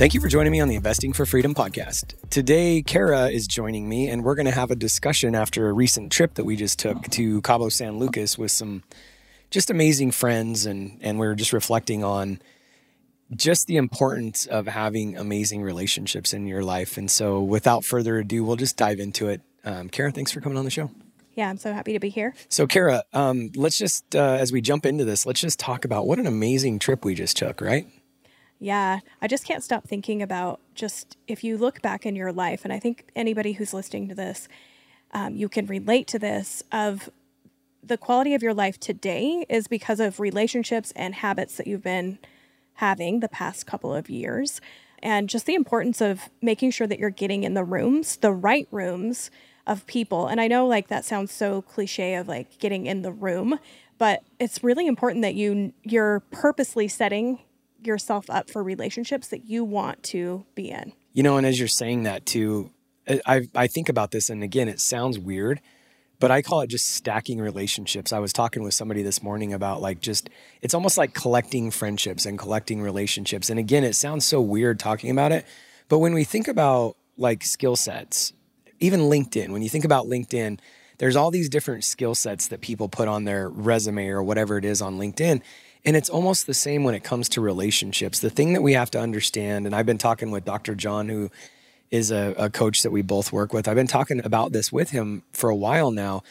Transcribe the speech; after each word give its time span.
Thank 0.00 0.14
you 0.14 0.20
for 0.22 0.28
joining 0.28 0.50
me 0.50 0.60
on 0.60 0.68
the 0.68 0.76
Investing 0.76 1.12
for 1.12 1.26
Freedom 1.26 1.54
podcast. 1.54 2.14
Today, 2.30 2.80
Kara 2.80 3.28
is 3.28 3.46
joining 3.46 3.86
me, 3.86 4.08
and 4.08 4.24
we're 4.24 4.34
going 4.34 4.46
to 4.46 4.50
have 4.50 4.70
a 4.70 4.74
discussion 4.74 5.34
after 5.34 5.68
a 5.68 5.74
recent 5.74 6.10
trip 6.10 6.36
that 6.36 6.44
we 6.46 6.56
just 6.56 6.78
took 6.78 7.02
to 7.10 7.42
Cabo 7.42 7.68
San 7.68 7.98
Lucas 7.98 8.38
with 8.38 8.50
some 8.50 8.82
just 9.50 9.68
amazing 9.68 10.12
friends, 10.12 10.64
and 10.64 10.98
and 11.02 11.18
we 11.18 11.26
are 11.26 11.34
just 11.34 11.52
reflecting 11.52 12.02
on 12.02 12.40
just 13.36 13.66
the 13.66 13.76
importance 13.76 14.46
of 14.46 14.68
having 14.68 15.18
amazing 15.18 15.60
relationships 15.60 16.32
in 16.32 16.46
your 16.46 16.62
life. 16.62 16.96
And 16.96 17.10
so, 17.10 17.42
without 17.42 17.84
further 17.84 18.16
ado, 18.16 18.42
we'll 18.42 18.56
just 18.56 18.78
dive 18.78 19.00
into 19.00 19.28
it. 19.28 19.42
Um, 19.66 19.90
Kara, 19.90 20.10
thanks 20.12 20.32
for 20.32 20.40
coming 20.40 20.56
on 20.56 20.64
the 20.64 20.70
show. 20.70 20.90
Yeah, 21.34 21.50
I'm 21.50 21.58
so 21.58 21.74
happy 21.74 21.92
to 21.92 22.00
be 22.00 22.08
here. 22.08 22.34
So, 22.48 22.66
Kara, 22.66 23.02
um, 23.12 23.50
let's 23.54 23.76
just, 23.76 24.16
uh, 24.16 24.38
as 24.40 24.50
we 24.50 24.62
jump 24.62 24.86
into 24.86 25.04
this, 25.04 25.26
let's 25.26 25.42
just 25.42 25.60
talk 25.60 25.84
about 25.84 26.06
what 26.06 26.18
an 26.18 26.26
amazing 26.26 26.78
trip 26.78 27.04
we 27.04 27.14
just 27.14 27.36
took, 27.36 27.60
right? 27.60 27.86
Yeah, 28.62 29.00
I 29.22 29.26
just 29.26 29.46
can't 29.46 29.64
stop 29.64 29.88
thinking 29.88 30.20
about 30.20 30.60
just 30.74 31.16
if 31.26 31.42
you 31.42 31.56
look 31.56 31.80
back 31.80 32.04
in 32.04 32.14
your 32.14 32.30
life, 32.30 32.62
and 32.62 32.72
I 32.72 32.78
think 32.78 33.08
anybody 33.16 33.52
who's 33.52 33.72
listening 33.72 34.06
to 34.10 34.14
this, 34.14 34.48
um, 35.12 35.34
you 35.34 35.48
can 35.48 35.66
relate 35.66 36.06
to 36.08 36.18
this 36.18 36.62
of 36.70 37.08
the 37.82 37.96
quality 37.96 38.34
of 38.34 38.42
your 38.42 38.52
life 38.52 38.78
today 38.78 39.46
is 39.48 39.66
because 39.66 39.98
of 39.98 40.20
relationships 40.20 40.92
and 40.94 41.14
habits 41.14 41.56
that 41.56 41.66
you've 41.66 41.82
been 41.82 42.18
having 42.74 43.20
the 43.20 43.28
past 43.28 43.66
couple 43.66 43.94
of 43.94 44.10
years. 44.10 44.60
And 45.02 45.30
just 45.30 45.46
the 45.46 45.54
importance 45.54 46.02
of 46.02 46.28
making 46.42 46.72
sure 46.72 46.86
that 46.86 46.98
you're 46.98 47.08
getting 47.08 47.44
in 47.44 47.54
the 47.54 47.64
rooms, 47.64 48.16
the 48.16 48.32
right 48.32 48.68
rooms 48.70 49.30
of 49.66 49.86
people. 49.86 50.26
And 50.26 50.38
I 50.38 50.48
know 50.48 50.66
like 50.66 50.88
that 50.88 51.06
sounds 51.06 51.32
so 51.32 51.62
cliche 51.62 52.14
of 52.14 52.28
like 52.28 52.58
getting 52.58 52.84
in 52.84 53.00
the 53.00 53.12
room, 53.12 53.58
but 53.96 54.22
it's 54.38 54.62
really 54.62 54.86
important 54.86 55.22
that 55.22 55.34
you 55.34 55.72
you're 55.82 56.20
purposely 56.30 56.88
setting 56.88 57.38
yourself 57.86 58.28
up 58.30 58.50
for 58.50 58.62
relationships 58.62 59.28
that 59.28 59.46
you 59.46 59.64
want 59.64 60.02
to 60.04 60.44
be 60.54 60.70
in. 60.70 60.92
You 61.12 61.22
know, 61.22 61.36
and 61.36 61.46
as 61.46 61.58
you're 61.58 61.68
saying 61.68 62.04
that 62.04 62.26
too, 62.26 62.70
I 63.26 63.48
I 63.54 63.66
think 63.66 63.88
about 63.88 64.10
this, 64.10 64.30
and 64.30 64.42
again, 64.42 64.68
it 64.68 64.80
sounds 64.80 65.18
weird, 65.18 65.60
but 66.18 66.30
I 66.30 66.42
call 66.42 66.60
it 66.60 66.68
just 66.68 66.86
stacking 66.94 67.40
relationships. 67.40 68.12
I 68.12 68.18
was 68.18 68.32
talking 68.32 68.62
with 68.62 68.74
somebody 68.74 69.02
this 69.02 69.22
morning 69.22 69.52
about 69.52 69.80
like 69.80 70.00
just 70.00 70.30
it's 70.62 70.74
almost 70.74 70.98
like 70.98 71.14
collecting 71.14 71.70
friendships 71.70 72.26
and 72.26 72.38
collecting 72.38 72.80
relationships. 72.80 73.50
And 73.50 73.58
again, 73.58 73.84
it 73.84 73.94
sounds 73.94 74.24
so 74.24 74.40
weird 74.40 74.78
talking 74.78 75.10
about 75.10 75.32
it, 75.32 75.44
but 75.88 75.98
when 75.98 76.14
we 76.14 76.24
think 76.24 76.46
about 76.46 76.96
like 77.16 77.44
skill 77.44 77.76
sets, 77.76 78.32
even 78.78 79.00
LinkedIn, 79.00 79.50
when 79.50 79.62
you 79.62 79.68
think 79.68 79.84
about 79.84 80.06
LinkedIn, 80.06 80.58
there's 80.98 81.16
all 81.16 81.30
these 81.30 81.48
different 81.48 81.82
skill 81.82 82.14
sets 82.14 82.48
that 82.48 82.60
people 82.60 82.88
put 82.88 83.08
on 83.08 83.24
their 83.24 83.48
resume 83.48 84.08
or 84.08 84.22
whatever 84.22 84.58
it 84.58 84.64
is 84.66 84.82
on 84.82 84.98
LinkedIn. 84.98 85.40
And 85.84 85.96
it's 85.96 86.10
almost 86.10 86.46
the 86.46 86.54
same 86.54 86.84
when 86.84 86.94
it 86.94 87.02
comes 87.04 87.28
to 87.30 87.40
relationships. 87.40 88.20
The 88.20 88.30
thing 88.30 88.52
that 88.52 88.62
we 88.62 88.74
have 88.74 88.90
to 88.92 89.00
understand, 89.00 89.66
and 89.66 89.74
I've 89.74 89.86
been 89.86 89.98
talking 89.98 90.30
with 90.30 90.44
Dr. 90.44 90.74
John, 90.74 91.08
who 91.08 91.30
is 91.90 92.10
a, 92.10 92.34
a, 92.36 92.50
coach 92.50 92.82
that 92.82 92.90
we 92.90 93.02
both 93.02 93.32
work 93.32 93.52
with. 93.52 93.66
I've 93.66 93.76
been 93.76 93.86
talking 93.86 94.24
about 94.24 94.52
this 94.52 94.70
with 94.70 94.90
him 94.90 95.22
for 95.32 95.50
a 95.50 95.56
while 95.56 95.90
now. 95.90 96.22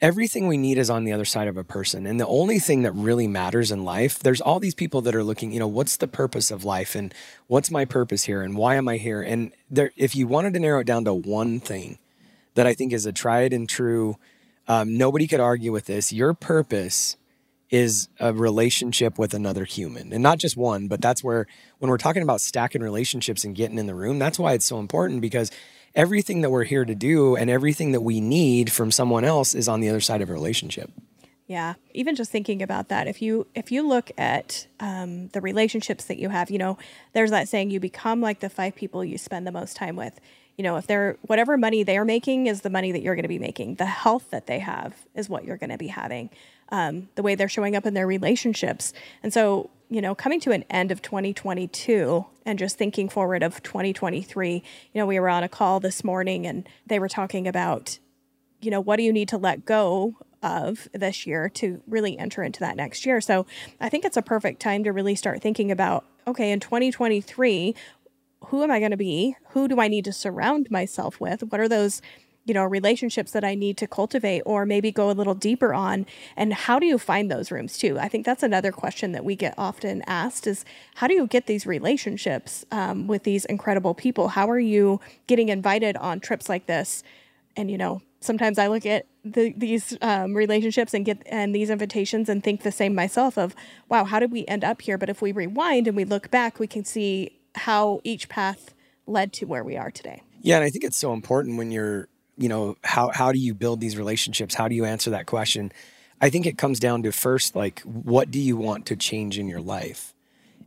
Everything 0.00 0.46
we 0.46 0.56
need 0.56 0.78
is 0.78 0.88
on 0.88 1.04
the 1.04 1.12
other 1.12 1.24
side 1.24 1.48
of 1.48 1.56
a 1.56 1.64
person. 1.64 2.06
And 2.06 2.20
the 2.20 2.26
only 2.26 2.58
thing 2.58 2.82
that 2.82 2.92
really 2.92 3.26
matters 3.26 3.70
in 3.72 3.84
life, 3.84 4.20
there's 4.20 4.40
all 4.40 4.60
these 4.60 4.74
people 4.74 5.02
that 5.02 5.14
are 5.14 5.24
looking, 5.24 5.52
you 5.52 5.58
know, 5.58 5.66
what's 5.66 5.96
the 5.96 6.06
purpose 6.06 6.50
of 6.50 6.64
life 6.64 6.94
and 6.94 7.12
what's 7.48 7.70
my 7.70 7.84
purpose 7.84 8.24
here 8.24 8.42
and 8.42 8.56
why 8.56 8.76
am 8.76 8.88
I 8.88 8.96
here? 8.96 9.20
And 9.20 9.52
there, 9.68 9.90
if 9.96 10.14
you 10.14 10.26
wanted 10.26 10.54
to 10.54 10.60
narrow 10.60 10.80
it 10.80 10.86
down 10.86 11.04
to 11.04 11.12
one 11.12 11.58
thing 11.58 11.98
that 12.54 12.66
I 12.66 12.74
think 12.74 12.92
is 12.92 13.06
a 13.06 13.12
tried 13.12 13.52
and 13.52 13.68
true, 13.68 14.16
um, 14.68 14.96
nobody 14.96 15.26
could 15.26 15.40
argue 15.40 15.72
with 15.72 15.86
this. 15.86 16.12
Your 16.12 16.32
purpose 16.32 17.16
is 17.70 18.08
a 18.18 18.32
relationship 18.32 19.18
with 19.18 19.34
another 19.34 19.64
human. 19.64 20.12
And 20.12 20.22
not 20.22 20.38
just 20.38 20.56
one 20.56 20.88
but 20.88 21.00
that's 21.00 21.22
where 21.22 21.46
when 21.78 21.90
we're 21.90 21.98
talking 21.98 22.22
about 22.22 22.40
stacking 22.40 22.82
relationships 22.82 23.44
and 23.44 23.54
getting 23.54 23.78
in 23.78 23.86
the 23.86 23.94
room 23.94 24.18
that's 24.18 24.38
why 24.38 24.52
it's 24.52 24.66
so 24.66 24.78
important 24.78 25.20
because 25.20 25.50
everything 25.94 26.42
that 26.42 26.50
we're 26.50 26.64
here 26.64 26.84
to 26.84 26.94
do 26.94 27.36
and 27.36 27.50
everything 27.50 27.92
that 27.92 28.00
we 28.00 28.20
need 28.20 28.70
from 28.72 28.90
someone 28.90 29.24
else 29.24 29.54
is 29.54 29.68
on 29.68 29.80
the 29.80 29.88
other 29.88 30.00
side 30.00 30.22
of 30.22 30.30
a 30.30 30.32
relationship. 30.32 30.90
Yeah. 31.48 31.74
Even 31.94 32.14
just 32.14 32.30
thinking 32.30 32.62
about 32.62 32.88
that 32.88 33.06
if 33.06 33.22
you 33.22 33.46
if 33.54 33.72
you 33.72 33.86
look 33.86 34.10
at 34.18 34.66
um, 34.80 35.28
the 35.28 35.40
relationships 35.40 36.04
that 36.04 36.18
you 36.18 36.28
have 36.28 36.50
you 36.50 36.58
know 36.58 36.78
there's 37.14 37.30
that 37.30 37.48
saying 37.48 37.70
you 37.70 37.80
become 37.80 38.20
like 38.20 38.40
the 38.40 38.50
five 38.50 38.74
people 38.76 39.02
you 39.04 39.18
spend 39.18 39.46
the 39.46 39.52
most 39.52 39.76
time 39.76 39.96
with. 39.96 40.20
You 40.56 40.64
know 40.64 40.76
if 40.76 40.86
they're 40.86 41.16
whatever 41.22 41.56
money 41.56 41.84
they're 41.84 42.04
making 42.04 42.48
is 42.48 42.60
the 42.60 42.70
money 42.70 42.92
that 42.92 43.00
you're 43.00 43.14
going 43.14 43.22
to 43.22 43.28
be 43.28 43.38
making. 43.38 43.76
The 43.76 43.86
health 43.86 44.30
that 44.30 44.46
they 44.46 44.58
have 44.58 44.94
is 45.14 45.28
what 45.30 45.44
you're 45.44 45.56
going 45.56 45.70
to 45.70 45.78
be 45.78 45.86
having 45.86 46.28
um, 46.70 47.08
the 47.14 47.22
way 47.22 47.34
they're 47.34 47.48
showing 47.48 47.76
up 47.76 47.86
in 47.86 47.94
their 47.94 48.06
relationships. 48.06 48.92
And 49.22 49.32
so, 49.32 49.70
you 49.88 50.00
know, 50.00 50.14
coming 50.14 50.40
to 50.40 50.52
an 50.52 50.64
end 50.68 50.90
of 50.92 51.02
2022 51.02 52.26
and 52.44 52.58
just 52.58 52.76
thinking 52.76 53.08
forward 53.08 53.42
of 53.42 53.62
2023, 53.62 54.54
you 54.54 54.62
know, 54.94 55.06
we 55.06 55.18
were 55.18 55.28
on 55.28 55.42
a 55.42 55.48
call 55.48 55.80
this 55.80 56.04
morning 56.04 56.46
and 56.46 56.68
they 56.86 56.98
were 56.98 57.08
talking 57.08 57.48
about, 57.48 57.98
you 58.60 58.70
know, 58.70 58.80
what 58.80 58.96
do 58.96 59.02
you 59.02 59.12
need 59.12 59.28
to 59.28 59.38
let 59.38 59.64
go 59.64 60.16
of 60.42 60.88
this 60.92 61.26
year 61.26 61.48
to 61.48 61.82
really 61.86 62.18
enter 62.18 62.42
into 62.42 62.60
that 62.60 62.76
next 62.76 63.04
year. 63.04 63.20
So 63.20 63.46
I 63.80 63.88
think 63.88 64.04
it's 64.04 64.16
a 64.16 64.22
perfect 64.22 64.60
time 64.60 64.84
to 64.84 64.92
really 64.92 65.14
start 65.14 65.42
thinking 65.42 65.70
about 65.70 66.04
okay, 66.28 66.52
in 66.52 66.60
2023, 66.60 67.74
who 68.46 68.62
am 68.62 68.70
I 68.70 68.78
going 68.80 68.90
to 68.90 68.98
be? 68.98 69.34
Who 69.50 69.66
do 69.66 69.80
I 69.80 69.88
need 69.88 70.04
to 70.04 70.12
surround 70.12 70.70
myself 70.70 71.18
with? 71.18 71.42
What 71.42 71.58
are 71.58 71.68
those 71.68 72.02
you 72.48 72.54
know 72.54 72.64
relationships 72.64 73.32
that 73.32 73.44
i 73.44 73.54
need 73.54 73.76
to 73.76 73.86
cultivate 73.86 74.42
or 74.46 74.66
maybe 74.66 74.90
go 74.90 75.10
a 75.10 75.12
little 75.12 75.34
deeper 75.34 75.72
on 75.74 76.06
and 76.36 76.52
how 76.54 76.78
do 76.78 76.86
you 76.86 76.98
find 76.98 77.30
those 77.30 77.50
rooms 77.50 77.78
too? 77.78 77.98
I 77.98 78.08
think 78.08 78.24
that's 78.24 78.42
another 78.42 78.72
question 78.72 79.12
that 79.12 79.24
we 79.24 79.36
get 79.36 79.54
often 79.58 80.02
asked 80.06 80.46
is 80.46 80.64
how 80.96 81.06
do 81.06 81.14
you 81.14 81.26
get 81.26 81.46
these 81.46 81.66
relationships 81.66 82.64
um, 82.70 83.06
with 83.06 83.24
these 83.24 83.44
incredible 83.44 83.94
people? 83.94 84.28
How 84.28 84.48
are 84.50 84.58
you 84.58 85.00
getting 85.26 85.48
invited 85.48 85.96
on 85.96 86.20
trips 86.20 86.48
like 86.48 86.66
this? 86.66 87.02
And 87.56 87.70
you 87.70 87.78
know 87.78 88.02
sometimes 88.20 88.58
i 88.58 88.66
look 88.66 88.84
at 88.84 89.06
the, 89.24 89.54
these 89.56 89.96
um, 90.02 90.34
relationships 90.34 90.92
and 90.92 91.04
get 91.04 91.22
and 91.26 91.54
these 91.54 91.70
invitations 91.70 92.28
and 92.28 92.42
think 92.42 92.62
the 92.62 92.72
same 92.72 92.94
myself 92.94 93.38
of 93.38 93.54
wow 93.88 94.04
how 94.04 94.18
did 94.18 94.32
we 94.32 94.46
end 94.46 94.64
up 94.64 94.82
here? 94.82 94.98
But 94.98 95.08
if 95.08 95.22
we 95.22 95.32
rewind 95.32 95.86
and 95.86 95.96
we 95.96 96.04
look 96.04 96.30
back 96.30 96.58
we 96.58 96.66
can 96.66 96.84
see 96.84 97.38
how 97.54 98.00
each 98.04 98.28
path 98.28 98.74
led 99.06 99.32
to 99.32 99.46
where 99.46 99.64
we 99.64 99.76
are 99.76 99.90
today. 99.90 100.22
Yeah 100.40 100.56
and 100.56 100.64
i 100.64 100.70
think 100.70 100.84
it's 100.84 100.98
so 100.98 101.12
important 101.12 101.58
when 101.58 101.70
you're 101.70 102.08
you 102.38 102.48
know 102.48 102.76
how 102.84 103.10
how 103.12 103.32
do 103.32 103.38
you 103.38 103.54
build 103.54 103.80
these 103.80 103.96
relationships? 103.96 104.54
How 104.54 104.68
do 104.68 104.74
you 104.74 104.84
answer 104.84 105.10
that 105.10 105.26
question? 105.26 105.72
I 106.20 106.30
think 106.30 106.46
it 106.46 106.58
comes 106.58 106.80
down 106.80 107.02
to 107.02 107.12
first 107.12 107.54
like 107.54 107.80
what 107.80 108.30
do 108.30 108.40
you 108.40 108.56
want 108.56 108.86
to 108.86 108.96
change 108.96 109.38
in 109.38 109.48
your 109.48 109.60
life? 109.60 110.14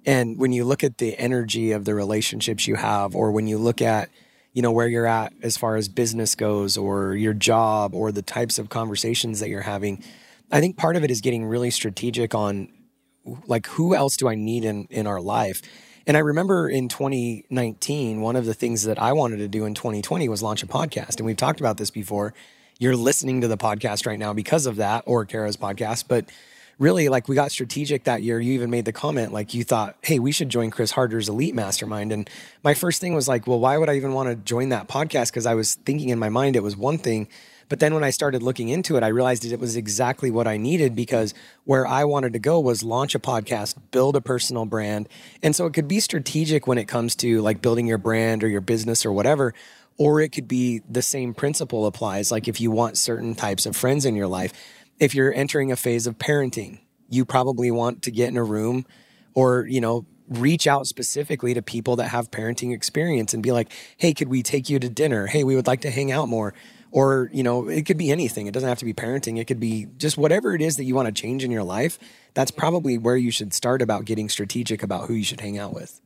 And 0.05 0.37
when 0.37 0.51
you 0.51 0.65
look 0.65 0.83
at 0.83 0.97
the 0.97 1.17
energy 1.17 1.71
of 1.71 1.85
the 1.85 1.93
relationships 1.93 2.67
you 2.67 2.75
have 2.75 3.15
or 3.15 3.31
when 3.31 3.47
you 3.47 3.57
look 3.57 3.81
at 3.81 4.09
you 4.53 4.61
know 4.61 4.71
where 4.71 4.87
you're 4.87 5.07
at 5.07 5.33
as 5.41 5.57
far 5.57 5.75
as 5.75 5.87
business 5.87 6.35
goes 6.35 6.77
or 6.77 7.15
your 7.15 7.33
job 7.33 7.95
or 7.95 8.11
the 8.11 8.21
types 8.21 8.59
of 8.59 8.69
conversations 8.69 9.39
that 9.39 9.49
you're 9.49 9.61
having 9.61 10.03
i 10.51 10.59
think 10.59 10.77
part 10.77 10.95
of 10.95 11.03
it 11.03 11.11
is 11.11 11.21
getting 11.21 11.45
really 11.45 11.69
strategic 11.69 12.35
on 12.35 12.67
like 13.45 13.67
who 13.67 13.95
else 13.95 14.17
do 14.17 14.27
i 14.27 14.35
need 14.35 14.65
in 14.65 14.87
in 14.89 15.07
our 15.07 15.21
life 15.21 15.61
and 16.07 16.17
I 16.17 16.21
remember 16.21 16.69
in 16.69 16.87
2019, 16.87 18.21
one 18.21 18.35
of 18.35 18.45
the 18.45 18.53
things 18.53 18.83
that 18.83 18.99
I 18.99 19.13
wanted 19.13 19.37
to 19.37 19.47
do 19.47 19.65
in 19.65 19.73
2020 19.73 20.27
was 20.29 20.41
launch 20.41 20.63
a 20.63 20.67
podcast. 20.67 21.17
And 21.17 21.25
we've 21.25 21.37
talked 21.37 21.59
about 21.59 21.77
this 21.77 21.91
before. 21.91 22.33
You're 22.79 22.95
listening 22.95 23.41
to 23.41 23.47
the 23.47 23.57
podcast 23.57 24.05
right 24.07 24.17
now 24.17 24.33
because 24.33 24.65
of 24.65 24.77
that 24.77 25.03
or 25.05 25.25
Kara's 25.25 25.57
podcast. 25.57 26.05
But 26.07 26.25
really, 26.79 27.09
like 27.09 27.27
we 27.27 27.35
got 27.35 27.51
strategic 27.51 28.05
that 28.05 28.23
year. 28.23 28.39
You 28.39 28.53
even 28.53 28.71
made 28.71 28.85
the 28.85 28.91
comment, 28.91 29.31
like 29.31 29.53
you 29.53 29.63
thought, 29.63 29.95
hey, 30.01 30.17
we 30.17 30.31
should 30.31 30.49
join 30.49 30.71
Chris 30.71 30.91
Harder's 30.91 31.29
Elite 31.29 31.53
Mastermind. 31.53 32.11
And 32.11 32.29
my 32.63 32.73
first 32.73 32.99
thing 32.99 33.13
was 33.13 33.27
like, 33.27 33.45
well, 33.45 33.59
why 33.59 33.77
would 33.77 33.87
I 33.87 33.95
even 33.95 34.13
want 34.13 34.29
to 34.29 34.35
join 34.35 34.69
that 34.69 34.87
podcast? 34.87 35.29
Because 35.29 35.45
I 35.45 35.53
was 35.53 35.75
thinking 35.75 36.09
in 36.09 36.17
my 36.17 36.29
mind 36.29 36.55
it 36.55 36.63
was 36.63 36.75
one 36.75 36.97
thing 36.97 37.27
but 37.71 37.79
then 37.79 37.93
when 37.93 38.03
I 38.03 38.09
started 38.09 38.43
looking 38.43 38.67
into 38.67 38.97
it, 38.97 39.03
I 39.03 39.07
realized 39.07 39.43
that 39.43 39.53
it 39.53 39.59
was 39.61 39.77
exactly 39.77 40.29
what 40.29 40.45
I 40.45 40.57
needed 40.57 40.93
because 40.93 41.33
where 41.63 41.87
I 41.87 42.03
wanted 42.03 42.33
to 42.33 42.39
go 42.39 42.59
was 42.59 42.83
launch 42.83 43.15
a 43.15 43.19
podcast, 43.19 43.75
build 43.91 44.17
a 44.17 44.19
personal 44.19 44.65
brand. 44.65 45.07
And 45.41 45.55
so 45.55 45.67
it 45.67 45.73
could 45.73 45.87
be 45.87 46.01
strategic 46.01 46.67
when 46.67 46.77
it 46.77 46.89
comes 46.89 47.15
to 47.15 47.41
like 47.41 47.61
building 47.61 47.87
your 47.87 47.97
brand 47.97 48.43
or 48.43 48.49
your 48.49 48.59
business 48.59 49.05
or 49.05 49.13
whatever. 49.13 49.53
Or 49.97 50.19
it 50.19 50.33
could 50.33 50.49
be 50.49 50.81
the 50.89 51.01
same 51.01 51.33
principle 51.33 51.85
applies. 51.85 52.29
Like 52.29 52.49
if 52.49 52.59
you 52.59 52.71
want 52.71 52.97
certain 52.97 53.35
types 53.35 53.65
of 53.65 53.73
friends 53.73 54.03
in 54.03 54.17
your 54.17 54.27
life, 54.27 54.51
if 54.99 55.15
you're 55.15 55.33
entering 55.33 55.71
a 55.71 55.77
phase 55.77 56.07
of 56.07 56.17
parenting, 56.17 56.79
you 57.07 57.23
probably 57.23 57.71
want 57.71 58.01
to 58.01 58.11
get 58.11 58.27
in 58.27 58.35
a 58.35 58.43
room 58.43 58.85
or, 59.33 59.65
you 59.65 59.79
know, 59.79 60.05
reach 60.27 60.67
out 60.67 60.87
specifically 60.87 61.53
to 61.53 61.61
people 61.61 61.95
that 61.95 62.09
have 62.09 62.31
parenting 62.31 62.73
experience 62.73 63.33
and 63.33 63.41
be 63.41 63.53
like, 63.53 63.71
hey, 63.95 64.13
could 64.13 64.27
we 64.27 64.43
take 64.43 64.69
you 64.69 64.77
to 64.77 64.89
dinner? 64.89 65.27
Hey, 65.27 65.45
we 65.45 65.55
would 65.55 65.67
like 65.67 65.81
to 65.81 65.89
hang 65.89 66.11
out 66.11 66.27
more. 66.27 66.53
Or, 66.91 67.29
you 67.31 67.41
know, 67.43 67.69
it 67.69 67.85
could 67.85 67.97
be 67.97 68.11
anything. 68.11 68.47
It 68.47 68.53
doesn't 68.53 68.67
have 68.67 68.79
to 68.79 68.85
be 68.85 68.93
parenting. 68.93 69.39
It 69.39 69.45
could 69.45 69.59
be 69.59 69.87
just 69.97 70.17
whatever 70.17 70.53
it 70.53 70.61
is 70.61 70.75
that 70.77 70.83
you 70.83 70.93
want 70.93 71.07
to 71.07 71.21
change 71.21 71.43
in 71.43 71.51
your 71.51 71.63
life. 71.63 71.97
That's 72.33 72.51
probably 72.51 72.97
where 72.97 73.15
you 73.15 73.31
should 73.31 73.53
start 73.53 73.81
about 73.81 74.05
getting 74.05 74.27
strategic 74.27 74.83
about 74.83 75.07
who 75.07 75.13
you 75.13 75.23
should 75.23 75.39
hang 75.39 75.57
out 75.57 75.73
with. 75.73 76.01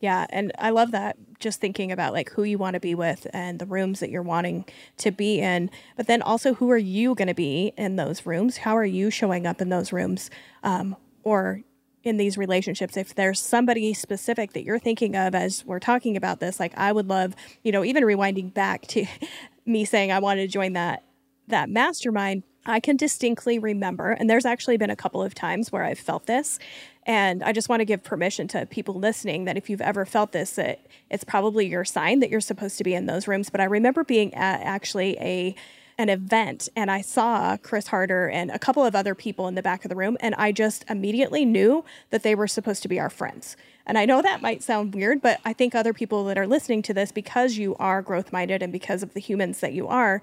Yeah, 0.00 0.26
and 0.28 0.52
I 0.58 0.70
love 0.70 0.90
that 0.90 1.16
just 1.40 1.60
thinking 1.60 1.90
about 1.90 2.12
like 2.12 2.30
who 2.30 2.42
you 2.42 2.58
want 2.58 2.74
to 2.74 2.80
be 2.80 2.94
with 2.94 3.26
and 3.32 3.58
the 3.58 3.66
rooms 3.66 4.00
that 4.00 4.10
you're 4.10 4.22
wanting 4.22 4.66
to 4.98 5.10
be 5.10 5.40
in, 5.40 5.70
but 5.96 6.06
then 6.06 6.22
also 6.22 6.54
who 6.54 6.70
are 6.70 6.76
you 6.76 7.14
going 7.14 7.28
to 7.28 7.34
be 7.34 7.72
in 7.78 7.96
those 7.96 8.26
rooms? 8.26 8.58
How 8.58 8.76
are 8.76 8.84
you 8.84 9.10
showing 9.10 9.46
up 9.46 9.60
in 9.60 9.70
those 9.70 9.92
rooms? 9.92 10.30
Um, 10.62 10.96
or 11.22 11.62
in 12.04 12.18
these 12.18 12.38
relationships 12.38 12.96
if 12.96 13.16
there's 13.16 13.40
somebody 13.40 13.92
specific 13.92 14.52
that 14.52 14.62
you're 14.62 14.78
thinking 14.78 15.16
of 15.16 15.34
as 15.34 15.64
we're 15.64 15.80
talking 15.80 16.16
about 16.16 16.38
this 16.38 16.60
like 16.60 16.72
i 16.76 16.92
would 16.92 17.08
love 17.08 17.34
you 17.64 17.72
know 17.72 17.84
even 17.84 18.04
rewinding 18.04 18.54
back 18.54 18.86
to 18.86 19.04
me 19.66 19.84
saying 19.84 20.12
i 20.12 20.18
wanted 20.18 20.42
to 20.42 20.48
join 20.48 20.72
that 20.72 21.04
that 21.48 21.68
mastermind 21.68 22.42
i 22.64 22.80
can 22.80 22.96
distinctly 22.96 23.58
remember 23.58 24.12
and 24.12 24.28
there's 24.28 24.46
actually 24.46 24.76
been 24.76 24.90
a 24.90 24.96
couple 24.96 25.22
of 25.22 25.34
times 25.34 25.70
where 25.70 25.84
i've 25.84 25.98
felt 25.98 26.26
this 26.26 26.58
and 27.04 27.42
i 27.42 27.52
just 27.52 27.68
want 27.68 27.80
to 27.80 27.84
give 27.84 28.02
permission 28.02 28.48
to 28.48 28.64
people 28.66 28.94
listening 28.94 29.44
that 29.44 29.56
if 29.56 29.68
you've 29.68 29.80
ever 29.80 30.04
felt 30.04 30.32
this 30.32 30.52
that 30.52 30.86
it's 31.10 31.24
probably 31.24 31.66
your 31.66 31.84
sign 31.84 32.20
that 32.20 32.30
you're 32.30 32.40
supposed 32.40 32.78
to 32.78 32.84
be 32.84 32.94
in 32.94 33.06
those 33.06 33.28
rooms 33.28 33.50
but 33.50 33.60
i 33.60 33.64
remember 33.64 34.04
being 34.04 34.32
at 34.34 34.60
actually 34.60 35.16
a 35.18 35.54
an 35.98 36.08
event 36.08 36.68
and 36.76 36.90
I 36.90 37.00
saw 37.00 37.56
Chris 37.56 37.86
Harder 37.86 38.28
and 38.28 38.50
a 38.50 38.58
couple 38.58 38.84
of 38.84 38.94
other 38.94 39.14
people 39.14 39.48
in 39.48 39.54
the 39.54 39.62
back 39.62 39.84
of 39.84 39.88
the 39.88 39.96
room, 39.96 40.16
and 40.20 40.34
I 40.34 40.52
just 40.52 40.84
immediately 40.88 41.44
knew 41.44 41.84
that 42.10 42.22
they 42.22 42.34
were 42.34 42.46
supposed 42.46 42.82
to 42.82 42.88
be 42.88 43.00
our 43.00 43.10
friends. 43.10 43.56
And 43.86 43.96
I 43.96 44.04
know 44.04 44.20
that 44.20 44.42
might 44.42 44.62
sound 44.62 44.94
weird, 44.94 45.22
but 45.22 45.40
I 45.44 45.52
think 45.52 45.74
other 45.74 45.92
people 45.92 46.24
that 46.24 46.38
are 46.38 46.46
listening 46.46 46.82
to 46.82 46.94
this, 46.94 47.12
because 47.12 47.56
you 47.56 47.76
are 47.76 48.02
growth 48.02 48.32
minded 48.32 48.62
and 48.62 48.72
because 48.72 49.02
of 49.02 49.14
the 49.14 49.20
humans 49.20 49.60
that 49.60 49.72
you 49.72 49.86
are, 49.86 50.20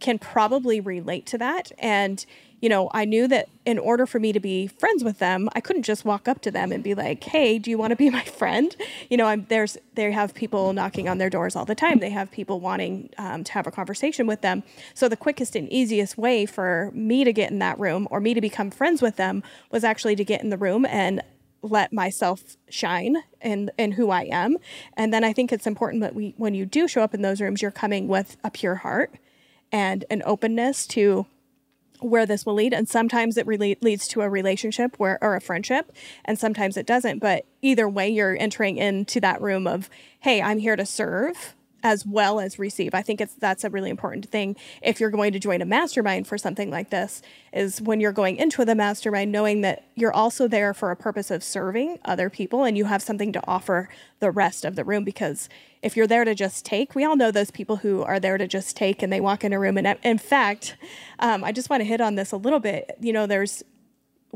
can 0.00 0.18
probably 0.18 0.80
relate 0.80 1.24
to 1.26 1.38
that. 1.38 1.70
And 1.78 2.24
you 2.64 2.70
know, 2.70 2.88
I 2.94 3.04
knew 3.04 3.28
that 3.28 3.50
in 3.66 3.78
order 3.78 4.06
for 4.06 4.18
me 4.18 4.32
to 4.32 4.40
be 4.40 4.66
friends 4.66 5.04
with 5.04 5.18
them, 5.18 5.50
I 5.52 5.60
couldn't 5.60 5.82
just 5.82 6.06
walk 6.06 6.26
up 6.26 6.40
to 6.40 6.50
them 6.50 6.72
and 6.72 6.82
be 6.82 6.94
like, 6.94 7.22
"Hey, 7.22 7.58
do 7.58 7.70
you 7.70 7.76
want 7.76 7.90
to 7.90 7.96
be 7.96 8.08
my 8.20 8.24
friend?" 8.24 8.74
You 9.10 9.18
know, 9.18 9.26
I'm 9.26 9.44
there's 9.50 9.76
they 9.94 10.10
have 10.12 10.32
people 10.32 10.72
knocking 10.72 11.06
on 11.06 11.18
their 11.18 11.28
doors 11.28 11.56
all 11.56 11.66
the 11.66 11.74
time. 11.74 11.98
They 11.98 12.08
have 12.08 12.30
people 12.30 12.60
wanting 12.60 13.10
um, 13.18 13.44
to 13.44 13.52
have 13.52 13.66
a 13.66 13.70
conversation 13.70 14.26
with 14.26 14.40
them. 14.40 14.62
So 14.94 15.10
the 15.10 15.16
quickest 15.16 15.54
and 15.56 15.70
easiest 15.70 16.16
way 16.16 16.46
for 16.46 16.90
me 16.94 17.22
to 17.24 17.34
get 17.34 17.50
in 17.50 17.58
that 17.58 17.78
room 17.78 18.08
or 18.10 18.18
me 18.18 18.32
to 18.32 18.40
become 18.40 18.70
friends 18.70 19.02
with 19.02 19.16
them 19.16 19.42
was 19.70 19.84
actually 19.84 20.16
to 20.16 20.24
get 20.24 20.42
in 20.42 20.48
the 20.48 20.56
room 20.56 20.86
and 20.86 21.22
let 21.64 21.92
myself 21.92 22.56
shine 22.68 23.16
in 23.40 23.70
in 23.78 23.92
who 23.92 24.10
I 24.10 24.28
am. 24.30 24.56
And 24.96 25.12
then 25.12 25.24
I 25.24 25.32
think 25.32 25.52
it's 25.52 25.66
important 25.66 26.02
that 26.02 26.14
we 26.14 26.34
when 26.36 26.54
you 26.54 26.66
do 26.66 26.86
show 26.86 27.02
up 27.02 27.14
in 27.14 27.22
those 27.22 27.40
rooms, 27.40 27.62
you're 27.62 27.70
coming 27.70 28.06
with 28.08 28.36
a 28.44 28.50
pure 28.50 28.76
heart 28.76 29.14
and 29.72 30.04
an 30.10 30.22
openness 30.24 30.86
to 30.88 31.26
where 32.00 32.26
this 32.26 32.44
will 32.44 32.54
lead. 32.54 32.74
And 32.74 32.88
sometimes 32.88 33.36
it 33.36 33.46
really 33.46 33.78
leads 33.80 34.06
to 34.08 34.20
a 34.20 34.28
relationship 34.28 34.96
where 34.98 35.18
or 35.22 35.36
a 35.36 35.40
friendship 35.40 35.92
and 36.24 36.38
sometimes 36.38 36.76
it 36.76 36.86
doesn't. 36.86 37.18
But 37.18 37.46
either 37.64 37.88
way 37.88 38.08
you're 38.08 38.36
entering 38.38 38.76
into 38.76 39.20
that 39.20 39.40
room 39.40 39.66
of 39.66 39.88
hey 40.20 40.42
i'm 40.42 40.58
here 40.58 40.76
to 40.76 40.84
serve 40.84 41.54
as 41.84 42.06
well 42.06 42.40
as 42.40 42.58
receive. 42.58 42.94
I 42.94 43.02
think 43.02 43.20
it's 43.20 43.34
that's 43.34 43.62
a 43.62 43.70
really 43.70 43.90
important 43.90 44.26
thing 44.30 44.56
if 44.82 44.98
you're 44.98 45.10
going 45.10 45.34
to 45.34 45.38
join 45.38 45.60
a 45.60 45.66
mastermind 45.66 46.26
for 46.26 46.38
something 46.38 46.70
like 46.70 46.88
this 46.88 47.20
is 47.52 47.80
when 47.82 48.00
you're 48.00 48.10
going 48.10 48.36
into 48.36 48.64
the 48.64 48.74
mastermind 48.74 49.30
knowing 49.30 49.60
that 49.60 49.84
you're 49.94 50.12
also 50.12 50.48
there 50.48 50.72
for 50.72 50.90
a 50.90 50.96
purpose 50.96 51.30
of 51.30 51.44
serving 51.44 51.98
other 52.06 52.30
people 52.30 52.64
and 52.64 52.78
you 52.78 52.86
have 52.86 53.02
something 53.02 53.32
to 53.32 53.46
offer 53.46 53.90
the 54.18 54.30
rest 54.30 54.64
of 54.64 54.76
the 54.76 54.84
room 54.84 55.04
because 55.04 55.48
if 55.82 55.94
you're 55.94 56.06
there 56.06 56.24
to 56.24 56.34
just 56.34 56.64
take, 56.64 56.94
we 56.94 57.04
all 57.04 57.14
know 57.14 57.30
those 57.30 57.50
people 57.50 57.76
who 57.76 58.02
are 58.02 58.18
there 58.18 58.38
to 58.38 58.48
just 58.48 58.74
take 58.74 59.02
and 59.02 59.12
they 59.12 59.20
walk 59.20 59.44
in 59.44 59.52
a 59.52 59.58
room 59.60 59.76
and 59.76 59.98
in 60.02 60.16
fact, 60.16 60.76
um, 61.18 61.44
I 61.44 61.52
just 61.52 61.68
want 61.68 61.82
to 61.82 61.84
hit 61.84 62.00
on 62.00 62.14
this 62.14 62.32
a 62.32 62.38
little 62.38 62.60
bit. 62.60 62.96
You 62.98 63.12
know, 63.12 63.26
there's 63.26 63.62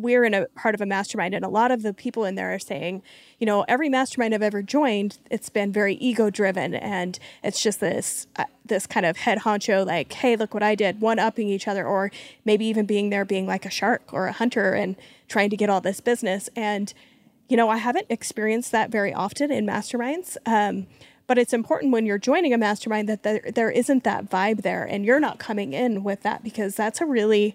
we're 0.00 0.24
in 0.24 0.34
a 0.34 0.46
part 0.54 0.74
of 0.74 0.80
a 0.80 0.86
mastermind 0.86 1.34
and 1.34 1.44
a 1.44 1.48
lot 1.48 1.70
of 1.70 1.82
the 1.82 1.92
people 1.92 2.24
in 2.24 2.34
there 2.34 2.54
are 2.54 2.58
saying 2.58 3.02
you 3.38 3.46
know 3.46 3.64
every 3.68 3.88
mastermind 3.88 4.34
i've 4.34 4.42
ever 4.42 4.62
joined 4.62 5.18
it's 5.30 5.48
been 5.48 5.72
very 5.72 5.94
ego 5.96 6.30
driven 6.30 6.74
and 6.74 7.18
it's 7.42 7.62
just 7.62 7.80
this 7.80 8.26
uh, 8.36 8.44
this 8.64 8.86
kind 8.86 9.06
of 9.06 9.18
head 9.18 9.38
honcho 9.38 9.86
like 9.86 10.12
hey 10.14 10.36
look 10.36 10.54
what 10.54 10.62
i 10.62 10.74
did 10.74 11.00
one 11.00 11.18
upping 11.18 11.48
each 11.48 11.68
other 11.68 11.86
or 11.86 12.10
maybe 12.44 12.64
even 12.64 12.86
being 12.86 13.10
there 13.10 13.24
being 13.24 13.46
like 13.46 13.66
a 13.66 13.70
shark 13.70 14.02
or 14.12 14.26
a 14.26 14.32
hunter 14.32 14.72
and 14.72 14.96
trying 15.28 15.50
to 15.50 15.56
get 15.56 15.68
all 15.68 15.80
this 15.80 16.00
business. 16.00 16.48
And 16.56 16.92
you 17.48 17.56
know 17.56 17.68
i 17.68 17.78
haven't 17.78 18.06
experienced 18.10 18.72
that 18.72 18.90
very 18.90 19.12
often 19.12 19.50
in 19.50 19.66
masterminds 19.66 20.36
um, 20.46 20.86
but 21.26 21.38
it's 21.38 21.52
important 21.52 21.92
when 21.92 22.06
you're 22.06 22.18
joining 22.18 22.52
a 22.52 22.58
mastermind 22.58 23.08
that 23.08 23.22
there, 23.22 23.42
there 23.54 23.70
isn't 23.70 24.04
that 24.04 24.28
vibe 24.28 24.62
there 24.62 24.84
and 24.84 25.04
you're 25.04 25.20
not 25.20 25.38
coming 25.38 25.72
in 25.72 26.04
with 26.04 26.22
that 26.22 26.42
because 26.42 26.74
that's 26.74 27.00
a 27.00 27.06
really 27.06 27.54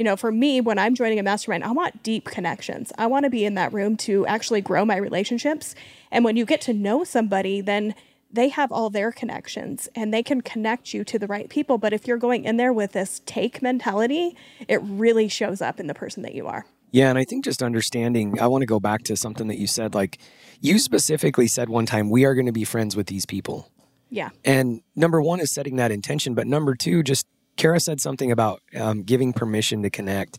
you 0.00 0.04
know, 0.04 0.16
for 0.16 0.32
me, 0.32 0.62
when 0.62 0.78
I'm 0.78 0.94
joining 0.94 1.18
a 1.18 1.22
mastermind, 1.22 1.62
I 1.62 1.72
want 1.72 2.02
deep 2.02 2.24
connections. 2.24 2.90
I 2.96 3.06
want 3.06 3.24
to 3.24 3.30
be 3.30 3.44
in 3.44 3.54
that 3.56 3.70
room 3.74 3.98
to 3.98 4.26
actually 4.26 4.62
grow 4.62 4.86
my 4.86 4.96
relationships. 4.96 5.74
And 6.10 6.24
when 6.24 6.38
you 6.38 6.46
get 6.46 6.62
to 6.62 6.72
know 6.72 7.04
somebody, 7.04 7.60
then 7.60 7.94
they 8.32 8.48
have 8.48 8.72
all 8.72 8.88
their 8.88 9.12
connections 9.12 9.90
and 9.94 10.14
they 10.14 10.22
can 10.22 10.40
connect 10.40 10.94
you 10.94 11.04
to 11.04 11.18
the 11.18 11.26
right 11.26 11.50
people. 11.50 11.76
But 11.76 11.92
if 11.92 12.06
you're 12.06 12.16
going 12.16 12.44
in 12.44 12.56
there 12.56 12.72
with 12.72 12.92
this 12.92 13.20
take 13.26 13.60
mentality, 13.60 14.38
it 14.68 14.80
really 14.82 15.28
shows 15.28 15.60
up 15.60 15.78
in 15.78 15.86
the 15.86 15.92
person 15.92 16.22
that 16.22 16.34
you 16.34 16.46
are. 16.46 16.64
Yeah, 16.92 17.10
and 17.10 17.18
I 17.18 17.24
think 17.24 17.44
just 17.44 17.62
understanding, 17.62 18.40
I 18.40 18.46
want 18.46 18.62
to 18.62 18.66
go 18.66 18.80
back 18.80 19.02
to 19.02 19.16
something 19.18 19.48
that 19.48 19.58
you 19.58 19.66
said. 19.66 19.94
Like, 19.94 20.18
you 20.62 20.78
specifically 20.78 21.46
said 21.46 21.68
one 21.68 21.84
time, 21.84 22.08
we 22.08 22.24
are 22.24 22.34
going 22.34 22.46
to 22.46 22.52
be 22.52 22.64
friends 22.64 22.96
with 22.96 23.08
these 23.08 23.26
people. 23.26 23.70
Yeah. 24.08 24.30
And 24.46 24.80
number 24.96 25.20
one 25.20 25.40
is 25.40 25.52
setting 25.52 25.76
that 25.76 25.92
intention. 25.92 26.34
But 26.34 26.46
number 26.46 26.74
two, 26.74 27.02
just 27.02 27.26
Kara 27.60 27.78
said 27.78 28.00
something 28.00 28.32
about 28.32 28.62
um, 28.74 29.02
giving 29.02 29.34
permission 29.34 29.82
to 29.82 29.90
connect. 29.90 30.38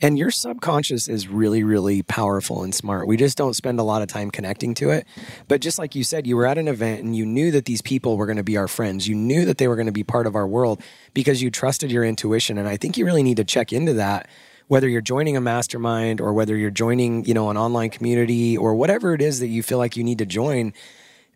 And 0.00 0.18
your 0.18 0.30
subconscious 0.30 1.08
is 1.08 1.28
really, 1.28 1.62
really 1.62 2.02
powerful 2.02 2.62
and 2.62 2.74
smart. 2.74 3.06
We 3.06 3.18
just 3.18 3.36
don't 3.36 3.52
spend 3.52 3.78
a 3.78 3.82
lot 3.82 4.00
of 4.00 4.08
time 4.08 4.30
connecting 4.30 4.72
to 4.76 4.88
it. 4.88 5.06
But 5.46 5.60
just 5.60 5.78
like 5.78 5.94
you 5.94 6.02
said, 6.02 6.26
you 6.26 6.38
were 6.38 6.46
at 6.46 6.56
an 6.56 6.66
event 6.66 7.02
and 7.02 7.14
you 7.14 7.26
knew 7.26 7.50
that 7.50 7.66
these 7.66 7.82
people 7.82 8.16
were 8.16 8.24
going 8.24 8.38
to 8.38 8.42
be 8.42 8.56
our 8.56 8.66
friends. 8.66 9.06
You 9.06 9.14
knew 9.14 9.44
that 9.44 9.58
they 9.58 9.68
were 9.68 9.76
going 9.76 9.88
to 9.88 9.92
be 9.92 10.04
part 10.04 10.26
of 10.26 10.34
our 10.34 10.48
world 10.48 10.80
because 11.12 11.42
you 11.42 11.50
trusted 11.50 11.92
your 11.92 12.02
intuition. 12.02 12.56
And 12.56 12.66
I 12.66 12.78
think 12.78 12.96
you 12.96 13.04
really 13.04 13.22
need 13.22 13.36
to 13.36 13.44
check 13.44 13.70
into 13.70 13.92
that 13.94 14.26
whether 14.66 14.88
you're 14.88 15.02
joining 15.02 15.36
a 15.36 15.42
mastermind 15.42 16.18
or 16.18 16.32
whether 16.32 16.56
you're 16.56 16.70
joining, 16.70 17.26
you 17.26 17.34
know, 17.34 17.50
an 17.50 17.58
online 17.58 17.90
community 17.90 18.56
or 18.56 18.74
whatever 18.74 19.12
it 19.12 19.20
is 19.20 19.40
that 19.40 19.48
you 19.48 19.62
feel 19.62 19.76
like 19.76 19.98
you 19.98 20.02
need 20.02 20.16
to 20.16 20.24
join, 20.24 20.72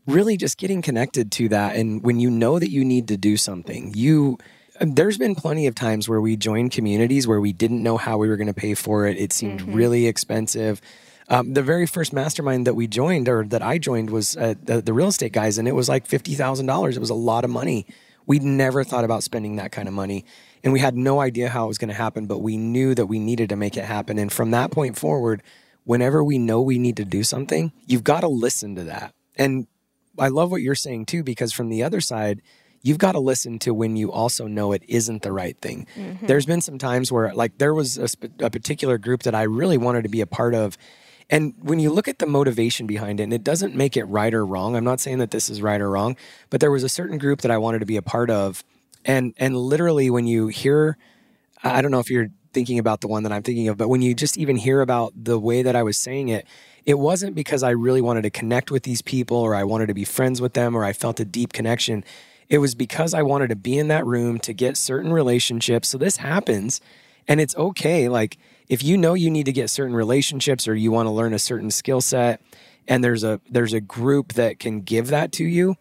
really 0.07 0.39
just 0.39 0.57
getting 0.57 0.81
connected 0.81 1.31
to 1.31 1.51
that. 1.51 1.77
And 1.77 2.03
when 2.03 2.19
you 2.19 2.31
know 2.31 2.59
that 2.59 2.71
you 2.71 2.83
need 2.83 3.09
to 3.09 3.19
do 3.19 3.37
something, 3.37 3.93
you 3.95 4.39
there's 4.81 5.19
been 5.19 5.35
plenty 5.35 5.67
of 5.67 5.75
times 5.75 6.09
where 6.09 6.21
we 6.21 6.37
joined 6.37 6.73
communities 6.73 7.27
where 7.27 7.41
we 7.41 7.53
didn't 7.53 7.83
know 7.83 7.97
how 7.97 8.19
we 8.19 8.29
were 8.29 8.37
going 8.37 8.49
to 8.49 8.55
pay 8.55 8.75
for 8.75 9.07
it. 9.07 9.17
It 9.19 9.33
seemed 9.33 9.61
mm-hmm. 9.61 9.75
really 9.75 10.07
expensive. 10.07 10.81
Um, 11.29 11.53
the 11.53 11.63
very 11.63 11.87
first 11.87 12.13
mastermind 12.13 12.67
that 12.67 12.75
we 12.75 12.87
joined 12.87 13.29
or 13.29 13.45
that 13.45 13.63
I 13.63 13.79
joined 13.79 14.11
was 14.11 14.37
uh, 14.37 14.55
the, 14.63 14.81
the, 14.81 14.95
real 14.95 15.09
estate 15.09 15.33
guys, 15.33 15.59
and 15.59 15.69
it 15.69 15.75
was 15.75 15.89
like 15.89 16.07
fifty 16.07 16.35
thousand 16.35 16.67
dollars. 16.67 16.97
It 16.97 17.01
was 17.01 17.11
a 17.11 17.15
lot 17.15 17.45
of 17.45 17.51
money. 17.51 17.87
We'd 18.27 18.43
never 18.43 18.83
thought 18.83 19.05
about 19.05 19.23
spending 19.23 19.57
that 19.57 19.71
kind 19.71 19.89
of 19.89 19.95
money, 19.95 20.25
and 20.65 20.73
we 20.73 20.81
had 20.81 20.97
no 20.97 21.21
idea 21.21 21.51
how 21.51 21.65
it 21.65 21.69
was 21.69 21.79
going 21.79 21.89
to 21.89 21.95
happen. 21.95 22.27
But 22.27 22.39
we 22.39 22.57
knew 22.57 22.95
that 22.95 23.07
we 23.07 23.19
needed 23.19 23.51
to 23.51 23.57
make 23.57 23.77
it 23.77 23.85
happen. 23.85 24.19
And 24.19 24.33
from 24.33 24.53
that 24.53 24.71
point 24.71 24.97
forward, 24.97 25.43
whenever 25.85 26.25
we 26.25 26.39
know 26.39 26.63
we 26.63 26.79
need 26.79 26.97
to 26.97 27.05
do 27.05 27.23
something, 27.23 27.73
you've 27.87 28.05
got 28.05 28.21
to 28.21 28.29
listen 28.29 28.75
to 28.77 28.85
that. 28.85 29.13
And 29.37 29.67
I 30.19 30.29
love 30.29 30.51
what 30.51 30.63
you're 30.63 30.75
saying 30.75 31.07
too, 31.07 31.23
because 31.23 31.53
from 31.53 31.69
the 31.69 31.83
other 31.83 32.01
side, 32.01 32.41
you've 32.83 32.99
got 32.99 33.13
to 33.13 33.19
listen 33.19 33.59
to 33.61 33.75
when 33.75 33.97
you 33.97 34.11
also 34.13 34.47
know 34.47 34.73
it 34.73 34.83
isn't 34.89 35.23
the 35.23 35.33
right 35.33 35.59
thing. 35.61 35.87
Mm-hmm. 35.97 36.27
There's 36.27 36.47
been 36.47 36.61
some 36.61 36.79
times 36.79 37.11
where, 37.11 37.35
like, 37.35 37.59
there 37.59 37.75
was 37.75 37.99
a, 37.99 38.09
sp- 38.09 38.35
a, 38.41 38.51
particular 38.51 38.99
group 38.99 39.23
that 39.25 39.35
I 39.35 39.43
really 39.43 39.79
wanted 39.79 40.03
to 40.03 40.09
be 40.09 40.21
a 40.21 40.27
part 40.27 40.55
of. 40.55 40.79
And 41.31 41.55
when 41.61 41.79
you 41.79 41.91
look 41.91 42.09
at 42.09 42.19
the 42.19 42.27
motivation 42.27 42.87
behind 42.87 43.21
it, 43.21 43.25
and 43.25 43.33
it 43.33 43.45
doesn't 43.45 43.75
make 43.75 43.97
it 43.97 44.05
right 44.05 44.33
or 44.33 44.47
wrong, 44.47 44.77
I'm 44.77 44.85
not 44.85 45.01
saying 45.01 45.19
that 45.19 45.31
this 45.31 45.51
is 45.51 45.61
right 45.61 45.81
or 45.81 45.91
wrong, 45.91 46.17
but 46.51 46.61
there 46.61 46.71
was 46.71 46.85
a 46.85 46.89
certain 46.89 47.19
group 47.19 47.43
that 47.43 47.51
I 47.51 47.59
wanted 47.59 47.81
to 47.81 47.87
be 47.87 47.97
a 47.97 48.03
part 48.03 48.31
of. 48.31 48.65
And, 49.05 49.35
and 49.37 49.57
literally, 49.57 50.11
when 50.11 50.27
you 50.27 50.49
hear, 50.49 50.97
I 51.63 51.83
don't 51.83 51.91
know 51.91 52.01
if 52.01 52.11
you're 52.11 52.29
thinking 52.53 52.79
about 52.79 53.01
the 53.01 53.09
one 53.09 53.23
that 53.25 53.33
I'm 53.33 53.43
thinking 53.43 53.69
of, 53.69 53.77
but 53.77 53.89
when 53.89 54.03
you 54.03 54.15
just 54.15 54.39
even 54.39 54.57
hear 54.57 54.81
about 54.81 55.13
the 55.15 55.39
way 55.39 55.63
that 55.63 55.77
I 55.77 55.83
was 55.83 55.99
saying 55.99 56.29
it, 56.29 56.47
it 56.85 56.99
wasn't 56.99 57.35
because 57.35 57.63
I 57.63 57.71
really 57.71 58.01
wanted 58.01 58.23
to 58.23 58.31
connect 58.31 58.71
with 58.71 58.83
these 58.83 59.03
people 59.03 59.37
or 59.37 59.55
I 59.55 59.65
wanted 59.65 59.87
to 59.89 59.95
be 59.95 60.05
friends 60.05 60.41
with 60.41 60.55
them 60.55 60.75
or 60.75 60.85
I 60.85 60.93
felt 60.93 61.21
a 61.21 61.25
deep 61.25 61.53
connection. 61.53 62.05
It 62.49 62.59
was 62.59 62.75
because 62.75 63.15
I 63.15 63.23
wanted 63.23 63.49
to 63.49 63.57
be 63.57 63.79
in 63.79 63.89
that 63.89 64.07
room 64.07 64.39
to 64.41 64.53
get 64.53 64.77
certain 64.77 65.13
relationships. 65.13 65.89
So 65.89 65.99
this 65.99 66.17
happens 66.17 66.81
and 67.27 67.41
it's 67.41 67.57
okay. 67.57 68.09
Like 68.09 68.39
if 68.69 68.83
you 68.83 68.97
know 68.97 69.15
you 69.15 69.31
need 69.31 69.47
to 69.47 69.53
get 69.53 69.71
certain 69.71 69.95
relationships 69.95 70.67
or 70.67 70.75
you 70.75 70.91
want 70.91 71.07
to 71.07 71.11
learn 71.11 71.35
a 71.35 71.39
certain 71.39 71.71
skill 71.71 72.01
set 72.01 72.41
and 72.87 73.05
there's 73.05 73.23
a 73.23 73.41
there's 73.51 73.75
a 73.75 73.81
group 73.81 74.33
that 74.33 74.59
can 74.59 74.81
give 74.81 75.09
that 75.09 75.31
to 75.33 75.45
you, 75.45 75.77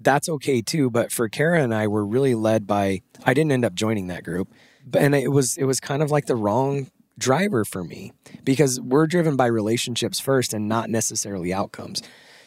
that's 0.00 0.28
okay 0.28 0.60
too. 0.60 0.90
But 0.90 1.10
for 1.10 1.28
Kara 1.28 1.62
and 1.62 1.74
I, 1.74 1.86
we're 1.86 2.04
really 2.04 2.34
led 2.34 2.66
by 2.66 3.00
I 3.24 3.32
didn't 3.32 3.52
end 3.52 3.64
up 3.64 3.74
joining 3.74 4.08
that 4.08 4.24
group. 4.24 4.48
And 4.94 5.14
it 5.14 5.28
was 5.28 5.56
it 5.56 5.64
was 5.64 5.80
kind 5.80 6.02
of 6.02 6.10
like 6.10 6.26
the 6.26 6.36
wrong 6.36 6.90
driver 7.18 7.64
for 7.64 7.84
me 7.84 8.12
because 8.44 8.80
we're 8.80 9.06
driven 9.06 9.36
by 9.36 9.46
relationships 9.46 10.18
first 10.18 10.52
and 10.52 10.68
not 10.68 10.90
necessarily 10.90 11.52
outcomes. 11.52 12.02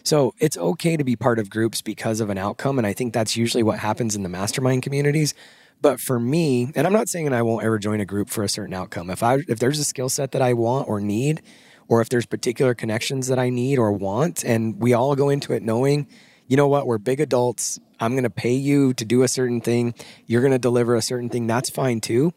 So 0.05 0.35
it's 0.39 0.55
okay 0.55 0.97
to 0.97 1.03
be 1.03 1.15
part 1.15 1.39
of 1.39 1.49
groups 1.49 1.81
because 1.81 2.19
of 2.21 2.29
an 2.29 2.37
outcome. 2.37 2.77
And 2.77 2.85
I 2.85 2.93
think 2.93 3.11
that's 3.11 3.35
usually 3.35 3.63
what 3.63 3.79
happens 3.79 4.15
in 4.15 4.21
the 4.21 4.29
mastermind 4.29 4.83
communities. 4.83 5.33
But 5.81 5.99
for 5.99 6.19
me, 6.19 6.71
and 6.75 6.85
I'm 6.85 6.93
not 6.93 7.09
saying 7.09 7.33
I 7.33 7.41
won't 7.41 7.65
ever 7.65 7.79
join 7.79 7.99
a 7.99 8.05
group 8.05 8.29
for 8.29 8.43
a 8.43 8.49
certain 8.49 8.73
outcome. 8.73 9.09
If 9.09 9.23
I 9.23 9.39
if 9.47 9.59
there's 9.59 9.79
a 9.79 9.83
skill 9.83 10.07
set 10.07 10.31
that 10.31 10.41
I 10.41 10.53
want 10.53 10.87
or 10.87 11.01
need, 11.01 11.41
or 11.87 12.01
if 12.01 12.09
there's 12.09 12.25
particular 12.25 12.75
connections 12.75 13.27
that 13.27 13.39
I 13.39 13.49
need 13.49 13.79
or 13.79 13.91
want, 13.91 14.43
and 14.45 14.79
we 14.79 14.93
all 14.93 15.15
go 15.15 15.29
into 15.29 15.53
it 15.53 15.63
knowing, 15.63 16.07
you 16.47 16.55
know 16.55 16.67
what, 16.67 16.85
we're 16.85 16.99
big 16.99 17.19
adults. 17.19 17.79
I'm 17.99 18.11
going 18.11 18.23
to 18.23 18.29
pay 18.29 18.53
you 18.53 18.93
to 18.93 19.05
do 19.05 19.23
a 19.23 19.27
certain 19.27 19.59
thing. 19.59 19.95
You're 20.27 20.41
going 20.41 20.53
to 20.53 20.59
deliver 20.59 20.95
a 20.95 21.01
certain 21.01 21.29
thing. 21.29 21.47
That's 21.47 21.69
fine 21.69 21.99
too. 21.99 22.33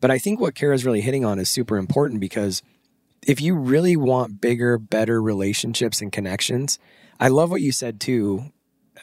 But 0.00 0.10
I 0.10 0.18
think 0.18 0.40
what 0.40 0.54
Kara's 0.54 0.86
really 0.86 1.02
hitting 1.02 1.24
on 1.24 1.38
is 1.38 1.50
super 1.50 1.76
important 1.76 2.20
because 2.20 2.62
if 3.26 3.40
you 3.40 3.54
really 3.54 3.96
want 3.96 4.40
bigger, 4.40 4.78
better 4.78 5.20
relationships 5.20 6.00
and 6.00 6.10
connections, 6.10 6.78
I 7.20 7.28
love 7.28 7.50
what 7.50 7.60
you 7.60 7.70
said 7.70 8.00
too. 8.00 8.52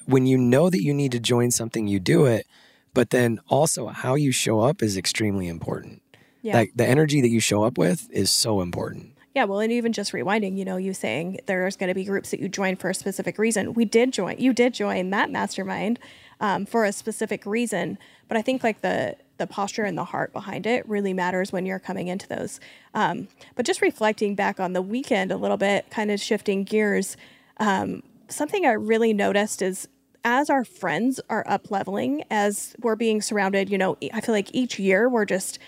When 0.05 0.25
you 0.25 0.38
know 0.38 0.69
that 0.69 0.81
you 0.81 0.93
need 0.93 1.12
to 1.13 1.19
join 1.19 1.51
something, 1.51 1.88
you 1.88 2.00
do 2.00 2.25
it. 2.25 2.47
But 2.93 3.12
then 3.12 3.39
also 3.47 3.88
how 3.88 4.15
you 4.15 4.31
show 4.31 4.59
up 4.62 4.81
is 4.81 4.97
extremely 4.97 5.47
important. 5.47 6.01
Yeah. 6.41 6.55
Like 6.55 6.71
the 6.75 6.88
energy 6.88 7.21
that 7.21 7.29
you 7.29 7.39
show 7.39 7.63
up 7.63 7.77
with 7.77 8.09
is 8.12 8.31
so 8.31 8.62
important. 8.62 9.13
Yeah, 9.36 9.43
well, 9.43 9.59
and 9.59 9.71
even 9.71 9.93
just 9.93 10.13
rewinding, 10.13 10.57
you 10.57 10.65
know, 10.65 10.77
you 10.77 10.95
saying 10.95 11.41
there's 11.45 11.75
going 11.75 11.89
to 11.89 11.93
be 11.93 12.03
groups 12.03 12.31
that 12.31 12.39
you 12.39 12.50
join 12.50 12.75
for 12.75 12.89
a 12.89 12.93
specific 12.95 13.38
reason. 13.38 13.74
We 13.74 13.86
did 13.86 14.12
join, 14.12 14.39
you 14.39 14.51
did 14.51 14.74
join 14.74 15.12
that 15.12 15.29
mastermind 15.29 16.00
um, 16.39 16.65
for 16.65 16.86
a 16.86 16.91
specific 16.91 17.45
reason. 17.45 18.00
But 18.27 18.38
I 18.38 18.41
think 18.41 18.63
like 18.63 18.81
the 18.81 19.15
the 19.38 19.45
posture 19.45 19.83
and 19.83 19.95
the 19.95 20.05
heart 20.05 20.33
behind 20.33 20.65
it 20.65 20.88
really 20.89 21.13
matters 21.13 21.51
when 21.51 21.67
you're 21.67 21.77
coming 21.77 22.07
into 22.07 22.27
those. 22.27 22.59
Um, 22.95 23.27
but 23.55 23.67
just 23.67 23.81
reflecting 23.81 24.33
back 24.33 24.59
on 24.59 24.74
the 24.74 24.81
weekend 24.81 25.31
a 25.31 25.38
little 25.38 25.57
bit, 25.57 25.91
kind 25.91 26.09
of 26.09 26.19
shifting 26.19 26.63
gears, 26.63 27.15
um, 27.59 28.03
something 28.29 28.65
I 28.65 28.73
really 28.73 29.13
noticed 29.13 29.61
is 29.61 29.87
as 30.23 30.49
our 30.49 30.65
friends 30.65 31.19
are 31.29 31.45
up 31.47 31.71
leveling, 31.71 32.23
as 32.29 32.75
we're 32.81 32.95
being 32.95 33.21
surrounded, 33.21 33.69
you 33.69 33.77
know, 33.77 33.97
I 34.13 34.21
feel 34.21 34.35
like 34.35 34.53
each 34.53 34.79
year 34.79 35.07
we're 35.07 35.25
just 35.25 35.59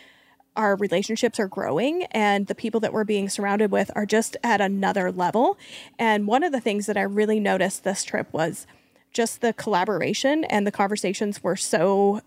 our 0.56 0.76
relationships 0.76 1.40
are 1.40 1.48
growing 1.48 2.04
and 2.12 2.48
the 2.48 2.56
people 2.56 2.82
that 2.82 2.92
we're 2.92 3.06
being 3.06 3.30
surrounded 3.30 3.72
with 3.72 3.90
are 3.96 4.06
just 4.06 4.36
at 4.44 4.60
another 4.60 5.12
level. 5.12 5.58
And 5.98 6.28
one 6.28 6.44
of 6.44 6.52
the 6.52 6.60
things 6.60 6.86
that 6.88 6.98
I 6.98 7.04
really 7.04 7.40
noticed 7.40 7.86
this 7.86 8.04
trip 8.04 8.28
was 8.34 8.68
just 9.14 9.40
the 9.40 9.54
collaboration 9.54 10.44
and 10.46 10.68
the 10.68 10.72
conversations 10.72 11.42
were 11.42 11.56
so 11.56 12.22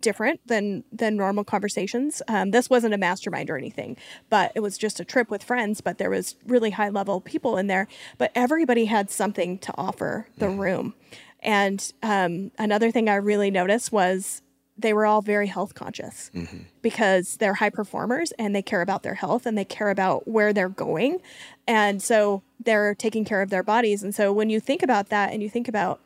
different 0.00 0.40
than 0.46 0.84
than 0.92 1.16
normal 1.16 1.44
conversations. 1.44 2.22
Um, 2.28 2.50
this 2.50 2.70
wasn't 2.70 2.94
a 2.94 2.98
mastermind 2.98 3.50
or 3.50 3.56
anything, 3.56 3.96
but 4.28 4.52
it 4.54 4.60
was 4.60 4.78
just 4.78 5.00
a 5.00 5.04
trip 5.04 5.30
with 5.30 5.42
friends. 5.42 5.80
But 5.80 5.98
there 5.98 6.10
was 6.10 6.36
really 6.46 6.70
high 6.70 6.88
level 6.88 7.20
people 7.20 7.56
in 7.56 7.66
there. 7.66 7.88
But 8.18 8.32
everybody 8.34 8.86
had 8.86 9.10
something 9.10 9.58
to 9.58 9.72
offer 9.76 10.26
the 10.38 10.48
room. 10.48 10.94
And 11.42 11.92
um, 12.02 12.50
another 12.58 12.90
thing 12.90 13.08
I 13.08 13.14
really 13.14 13.50
noticed 13.50 13.92
was 13.92 14.42
they 14.80 14.92
were 14.92 15.06
all 15.06 15.22
very 15.22 15.46
health 15.46 15.74
conscious 15.74 16.30
mm-hmm. 16.34 16.58
because 16.82 17.36
they're 17.36 17.54
high 17.54 17.70
performers 17.70 18.32
and 18.32 18.54
they 18.54 18.62
care 18.62 18.80
about 18.80 19.02
their 19.02 19.14
health 19.14 19.46
and 19.46 19.56
they 19.56 19.64
care 19.64 19.90
about 19.90 20.26
where 20.26 20.52
they're 20.52 20.68
going. 20.68 21.20
And 21.66 22.02
so 22.02 22.42
they're 22.58 22.94
taking 22.94 23.24
care 23.24 23.42
of 23.42 23.50
their 23.50 23.62
bodies. 23.62 24.02
And 24.02 24.14
so 24.14 24.32
when 24.32 24.50
you 24.50 24.60
think 24.60 24.82
about 24.82 25.08
that 25.10 25.32
and 25.32 25.42
you 25.42 25.50
think 25.50 25.68
about 25.68 26.00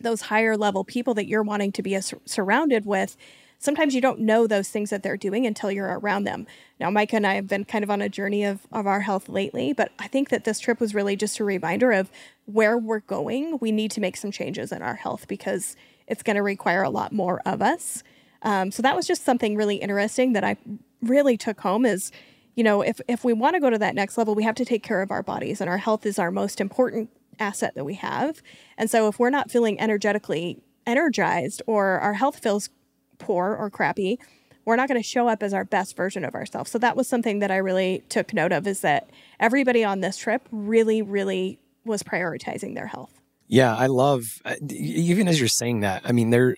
those 0.00 0.22
higher 0.22 0.56
level 0.56 0.84
people 0.84 1.14
that 1.14 1.26
you're 1.26 1.42
wanting 1.42 1.72
to 1.72 1.82
be 1.82 1.98
surrounded 2.24 2.86
with, 2.86 3.16
sometimes 3.58 3.94
you 3.94 4.00
don't 4.00 4.20
know 4.20 4.46
those 4.46 4.68
things 4.68 4.90
that 4.90 5.02
they're 5.02 5.16
doing 5.16 5.46
until 5.46 5.70
you're 5.70 5.98
around 5.98 6.24
them. 6.24 6.46
Now, 6.78 6.90
Micah 6.90 7.16
and 7.16 7.26
I 7.26 7.34
have 7.34 7.48
been 7.48 7.64
kind 7.64 7.82
of 7.82 7.90
on 7.90 8.00
a 8.00 8.08
journey 8.08 8.44
of, 8.44 8.66
of 8.72 8.86
our 8.86 9.00
health 9.00 9.28
lately, 9.28 9.72
but 9.72 9.92
I 9.98 10.06
think 10.06 10.28
that 10.28 10.44
this 10.44 10.60
trip 10.60 10.80
was 10.80 10.94
really 10.94 11.16
just 11.16 11.40
a 11.40 11.44
reminder 11.44 11.92
of 11.92 12.10
where 12.46 12.78
we're 12.78 13.00
going. 13.00 13.58
We 13.60 13.72
need 13.72 13.90
to 13.92 14.00
make 14.00 14.16
some 14.16 14.30
changes 14.30 14.72
in 14.72 14.82
our 14.82 14.94
health 14.94 15.26
because 15.28 15.76
it's 16.06 16.22
going 16.22 16.36
to 16.36 16.42
require 16.42 16.82
a 16.82 16.90
lot 16.90 17.12
more 17.12 17.42
of 17.44 17.60
us. 17.60 18.02
Um, 18.42 18.70
so 18.70 18.82
that 18.82 18.94
was 18.94 19.06
just 19.06 19.24
something 19.24 19.56
really 19.56 19.76
interesting 19.76 20.32
that 20.34 20.44
I 20.44 20.56
really 21.02 21.36
took 21.36 21.60
home 21.60 21.84
is, 21.84 22.12
you 22.54 22.62
know, 22.62 22.82
if, 22.82 23.00
if 23.08 23.24
we 23.24 23.32
want 23.32 23.54
to 23.54 23.60
go 23.60 23.70
to 23.70 23.78
that 23.78 23.94
next 23.94 24.16
level, 24.16 24.34
we 24.34 24.44
have 24.44 24.54
to 24.56 24.64
take 24.64 24.84
care 24.84 25.02
of 25.02 25.10
our 25.10 25.22
bodies 25.22 25.60
and 25.60 25.68
our 25.68 25.78
health 25.78 26.06
is 26.06 26.18
our 26.18 26.30
most 26.30 26.60
important 26.60 27.10
asset 27.38 27.74
that 27.74 27.84
we 27.84 27.94
have. 27.94 28.42
And 28.76 28.90
so 28.90 29.08
if 29.08 29.18
we're 29.18 29.30
not 29.30 29.50
feeling 29.50 29.80
energetically 29.80 30.58
energized 30.86 31.62
or 31.66 31.98
our 32.00 32.14
health 32.14 32.38
feels 32.40 32.70
poor 33.18 33.54
or 33.54 33.70
crappy, 33.70 34.18
we're 34.64 34.76
not 34.76 34.88
going 34.88 35.00
to 35.00 35.06
show 35.06 35.28
up 35.28 35.42
as 35.42 35.54
our 35.54 35.64
best 35.64 35.96
version 35.96 36.24
of 36.24 36.34
ourselves. 36.34 36.70
So 36.70 36.78
that 36.78 36.96
was 36.96 37.08
something 37.08 37.38
that 37.38 37.50
I 37.50 37.56
really 37.56 38.02
took 38.08 38.34
note 38.34 38.52
of 38.52 38.66
is 38.66 38.80
that 38.82 39.08
everybody 39.40 39.82
on 39.82 40.00
this 40.00 40.16
trip 40.16 40.46
really, 40.50 41.00
really 41.00 41.58
was 41.84 42.02
prioritizing 42.02 42.74
their 42.74 42.86
health. 42.86 43.18
Yeah, 43.46 43.74
I 43.74 43.86
love 43.86 44.42
uh, 44.44 44.56
even 44.70 45.26
as 45.26 45.40
you're 45.40 45.48
saying 45.48 45.80
that. 45.80 46.02
I 46.04 46.12
mean, 46.12 46.30
there 46.30 46.56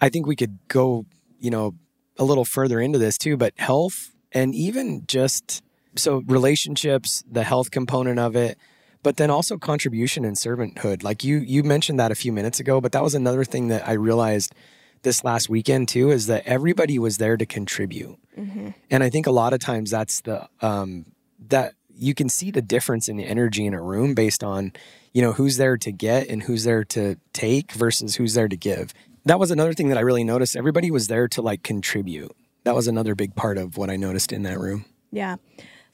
I 0.00 0.08
think 0.08 0.26
we 0.26 0.36
could 0.36 0.58
go, 0.68 1.06
you 1.38 1.50
know, 1.50 1.74
a 2.18 2.24
little 2.24 2.44
further 2.44 2.80
into 2.80 2.98
this 2.98 3.16
too, 3.16 3.36
but 3.36 3.54
health 3.56 4.10
and 4.32 4.54
even 4.54 5.04
just 5.06 5.62
so 5.94 6.22
relationships, 6.26 7.22
the 7.30 7.44
health 7.44 7.70
component 7.70 8.18
of 8.18 8.36
it, 8.36 8.58
but 9.02 9.16
then 9.16 9.30
also 9.30 9.56
contribution 9.56 10.24
and 10.24 10.36
servanthood. 10.36 11.02
Like 11.02 11.24
you 11.24 11.38
you 11.38 11.62
mentioned 11.62 11.98
that 12.00 12.10
a 12.10 12.14
few 12.14 12.32
minutes 12.32 12.60
ago, 12.60 12.80
but 12.80 12.92
that 12.92 13.02
was 13.02 13.14
another 13.14 13.44
thing 13.44 13.68
that 13.68 13.86
I 13.88 13.92
realized 13.92 14.54
this 15.02 15.24
last 15.24 15.48
weekend 15.48 15.88
too 15.88 16.10
is 16.10 16.26
that 16.26 16.44
everybody 16.46 16.98
was 16.98 17.18
there 17.18 17.36
to 17.36 17.46
contribute. 17.46 18.18
Mm-hmm. 18.36 18.70
And 18.90 19.02
I 19.02 19.10
think 19.10 19.26
a 19.26 19.30
lot 19.30 19.52
of 19.52 19.60
times 19.60 19.90
that's 19.90 20.20
the 20.22 20.48
um 20.60 21.06
that 21.48 21.74
you 21.98 22.14
can 22.14 22.28
see 22.28 22.50
the 22.50 22.62
difference 22.62 23.08
in 23.08 23.16
the 23.16 23.24
energy 23.24 23.64
in 23.64 23.72
a 23.72 23.80
room 23.80 24.14
based 24.14 24.44
on, 24.44 24.72
you 25.12 25.22
know, 25.22 25.32
who's 25.32 25.56
there 25.56 25.76
to 25.78 25.92
get 25.92 26.28
and 26.28 26.42
who's 26.42 26.64
there 26.64 26.84
to 26.84 27.16
take 27.32 27.72
versus 27.72 28.16
who's 28.16 28.34
there 28.34 28.48
to 28.48 28.56
give. 28.56 28.92
That 29.24 29.38
was 29.38 29.50
another 29.50 29.72
thing 29.72 29.88
that 29.88 29.98
I 29.98 30.02
really 30.02 30.24
noticed. 30.24 30.56
Everybody 30.56 30.90
was 30.90 31.08
there 31.08 31.26
to 31.28 31.42
like 31.42 31.62
contribute. 31.62 32.32
That 32.64 32.74
was 32.74 32.86
another 32.86 33.14
big 33.14 33.34
part 33.34 33.58
of 33.58 33.76
what 33.76 33.90
I 33.90 33.96
noticed 33.96 34.32
in 34.32 34.42
that 34.42 34.58
room. 34.58 34.84
Yeah. 35.10 35.36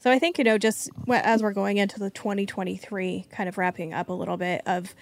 So 0.03 0.11
I 0.11 0.19
think, 0.19 0.37
you 0.37 0.43
know, 0.43 0.57
just 0.57 0.89
as 1.07 1.41
we're 1.41 1.53
going 1.53 1.77
into 1.77 1.97
the 1.97 2.09
2023, 2.09 3.25
kind 3.29 3.47
of 3.47 3.57
wrapping 3.57 3.93
up 3.93 4.09
a 4.09 4.13
little 4.13 4.35
bit 4.35 4.61
of 4.65 4.93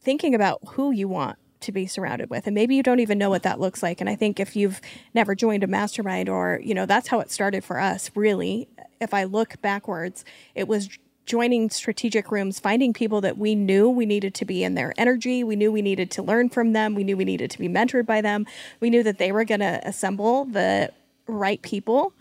thinking 0.00 0.34
about 0.34 0.58
who 0.70 0.90
you 0.90 1.06
want 1.06 1.38
to 1.60 1.70
be 1.70 1.86
surrounded 1.86 2.30
with. 2.30 2.48
And 2.48 2.54
maybe 2.56 2.74
you 2.74 2.82
don't 2.82 2.98
even 2.98 3.16
know 3.16 3.30
what 3.30 3.44
that 3.44 3.60
looks 3.60 3.80
like. 3.80 4.00
And 4.00 4.10
I 4.10 4.16
think 4.16 4.40
if 4.40 4.56
you've 4.56 4.80
never 5.14 5.36
joined 5.36 5.62
a 5.62 5.68
mastermind 5.68 6.28
or, 6.28 6.60
you 6.64 6.74
know, 6.74 6.84
that's 6.84 7.06
how 7.06 7.20
it 7.20 7.30
started 7.30 7.62
for 7.62 7.78
us, 7.78 8.10
really. 8.16 8.66
If 9.00 9.14
I 9.14 9.22
look 9.22 9.62
backwards, 9.62 10.24
it 10.56 10.66
was 10.66 10.88
joining 11.26 11.70
strategic 11.70 12.32
rooms, 12.32 12.58
finding 12.58 12.92
people 12.92 13.20
that 13.20 13.38
we 13.38 13.54
knew 13.54 13.88
we 13.88 14.04
needed 14.04 14.34
to 14.34 14.44
be 14.44 14.64
in 14.64 14.74
their 14.74 14.92
energy. 14.98 15.44
We 15.44 15.54
knew 15.54 15.70
we 15.70 15.80
needed 15.80 16.10
to 16.10 16.24
learn 16.24 16.48
from 16.48 16.72
them. 16.72 16.96
We 16.96 17.04
knew 17.04 17.16
we 17.16 17.24
needed 17.24 17.52
to 17.52 17.58
be 17.60 17.68
mentored 17.68 18.04
by 18.04 18.20
them. 18.20 18.46
We 18.80 18.90
knew 18.90 19.04
that 19.04 19.18
they 19.18 19.30
were 19.30 19.44
going 19.44 19.60
to 19.60 19.80
assemble 19.84 20.44
the 20.44 20.90
right 21.28 21.62
people 21.62 22.14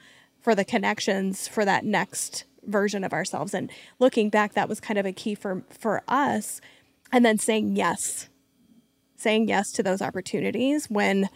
for 0.50 0.56
the 0.56 0.66
connections 0.66 1.48
for 1.48 1.64
that 1.64 1.86
next 1.86 2.44
version 2.64 3.04
of 3.04 3.14
ourselves. 3.14 3.54
And 3.54 3.70
looking 4.00 4.32
back, 4.32 4.54
that 4.54 4.68
was 4.68 4.80
kind 4.80 4.98
of 4.98 5.06
a 5.06 5.12
key 5.12 5.36
for 5.36 5.62
for 5.70 6.02
us. 6.08 6.60
And 7.12 7.24
then 7.24 7.38
saying 7.38 7.76
yes, 7.76 8.30
saying 9.16 9.48
yes 9.48 9.72
to 9.74 9.84
those 9.84 10.02
opportunities 10.02 10.90
when 10.90 11.30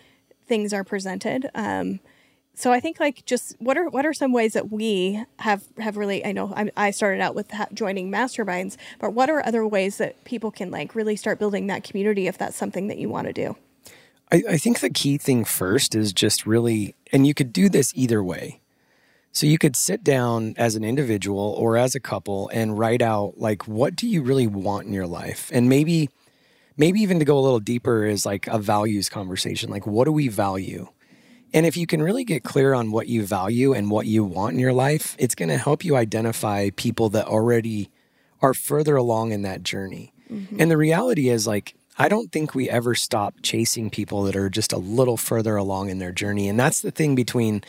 things 0.48 0.74
are 0.74 0.84
presented. 0.84 1.48
Um, 1.53 2.00
so 2.55 2.72
I 2.72 2.79
think 2.79 3.00
like 3.00 3.24
just 3.27 3.55
what 3.60 3.77
are 3.77 3.88
what 3.88 4.03
are 4.03 4.13
some 4.13 4.34
ways 4.34 4.53
that 4.53 4.72
we 4.72 5.24
have 5.38 5.63
have 5.77 5.96
really 5.96 6.25
I 6.25 6.32
know 6.32 6.51
I, 6.55 6.72
I 6.75 6.89
started 6.89 7.22
out 7.22 7.36
with 7.36 7.51
ha- 7.51 7.67
joining 7.72 8.12
masterminds, 8.12 8.77
but 8.98 9.13
what 9.13 9.29
are 9.29 9.46
other 9.46 9.67
ways 9.67 9.98
that 9.98 10.24
people 10.24 10.50
can 10.50 10.72
like 10.72 10.96
really 10.96 11.15
start 11.15 11.38
building 11.38 11.67
that 11.67 11.84
community 11.84 12.25
if 12.25 12.39
that's 12.39 12.58
something 12.58 12.88
that 12.88 12.98
you 12.98 13.10
want 13.10 13.27
to 13.27 13.34
do? 13.34 13.55
I, 14.32 14.43
I 14.50 14.58
think 14.58 14.79
the 14.79 14.89
key 14.89 15.20
thing 15.20 15.46
first 15.46 15.93
is 15.93 16.13
just 16.13 16.48
really, 16.48 16.96
and 17.12 17.27
you 17.27 17.36
could 17.36 17.53
do 17.53 17.70
this 17.70 17.91
either 17.93 18.24
way. 18.24 18.60
So 19.34 19.48
you 19.48 19.58
could 19.58 19.75
sit 19.75 20.04
down 20.04 20.54
as 20.58 20.75
an 20.75 20.84
individual 20.84 21.56
or 21.58 21.75
as 21.75 21.96
a 21.96 22.00
couple 22.00 22.50
and 22.54 22.78
write 22.78 23.02
out 23.02 23.34
like 23.38 23.68
what 23.68 23.96
do 23.96 24.08
you 24.08 24.22
really 24.22 24.46
want 24.46 24.86
in 24.86 24.94
your 24.94 25.08
life? 25.08 25.50
And 25.52 25.68
maybe 25.68 26.10
maybe 26.78 27.02
even 27.02 27.20
to 27.20 27.25
go 27.25 27.38
a 27.38 27.42
little 27.42 27.60
deeper 27.60 28.06
is 28.06 28.28
like 28.28 28.46
a 28.48 28.60
values 28.60 29.10
conversation. 29.10 29.72
Like 29.72 29.88
what 29.88 30.06
do 30.06 30.12
we 30.12 30.28
value? 30.28 30.88
And 31.52 31.66
if 31.66 31.75
you 31.75 31.88
can 31.88 32.02
really 32.02 32.24
get 32.24 32.44
clear 32.44 32.74
on 32.74 32.92
what 32.92 33.08
you 33.08 33.25
value 33.25 33.74
and 33.74 33.90
what 33.90 34.06
you 34.06 34.24
want 34.24 34.54
in 34.54 34.60
your 34.60 34.74
life, 34.74 35.16
it's 35.20 35.36
going 35.36 35.50
to 35.50 35.58
help 35.58 35.84
you 35.84 35.96
identify 35.96 36.70
people 36.75 37.10
that 37.10 37.28
already 37.28 37.92
are 38.42 38.56
further 38.56 38.96
along 38.96 39.32
in 39.32 39.44
that 39.44 39.63
journey. 39.63 40.13
Mm-hmm. 40.32 40.60
And 40.60 40.70
the 40.70 40.78
reality 40.78 41.30
is 41.30 41.48
like 41.48 41.75
I 41.98 42.08
don't 42.08 42.32
think 42.32 42.54
we 42.54 42.70
ever 42.70 42.94
stop 42.94 43.36
chasing 43.42 43.90
people 43.90 44.24
that 44.24 44.36
are 44.36 44.50
just 44.50 44.74
a 44.74 44.78
little 44.78 45.18
further 45.18 45.56
along 45.56 45.90
in 45.90 45.98
their 45.98 46.12
journey. 46.12 46.48
And 46.48 46.60
that's 46.60 46.82
the 46.82 46.92
thing 46.92 47.16
between 47.16 47.63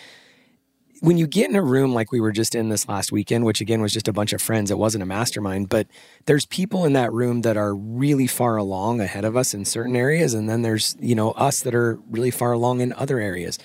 when 1.04 1.18
you 1.18 1.26
get 1.26 1.50
in 1.50 1.54
a 1.54 1.62
room 1.62 1.92
like 1.92 2.10
we 2.10 2.18
were 2.18 2.32
just 2.32 2.54
in 2.54 2.70
this 2.70 2.88
last 2.88 3.12
weekend, 3.12 3.44
which 3.44 3.60
again 3.60 3.82
was 3.82 3.92
just 3.92 4.08
a 4.08 4.12
bunch 4.12 4.32
of 4.32 4.40
friends, 4.40 4.70
it 4.70 4.78
wasn't 4.78 5.02
a 5.02 5.06
mastermind, 5.06 5.68
but 5.68 5.86
there's 6.24 6.46
people 6.46 6.86
in 6.86 6.94
that 6.94 7.12
room 7.12 7.42
that 7.42 7.58
are 7.58 7.74
really 7.74 8.26
far 8.26 8.56
along 8.56 9.02
ahead 9.02 9.26
of 9.26 9.36
us 9.36 9.52
in 9.52 9.66
certain 9.66 9.96
areas. 9.96 10.32
And 10.32 10.48
then 10.48 10.62
there's, 10.62 10.96
you 10.98 11.14
know, 11.14 11.32
us 11.32 11.60
that 11.60 11.74
are 11.74 11.98
really 12.08 12.30
far 12.30 12.52
along 12.52 12.80
in 12.80 12.94
other 12.94 13.18
areas. 13.18 13.58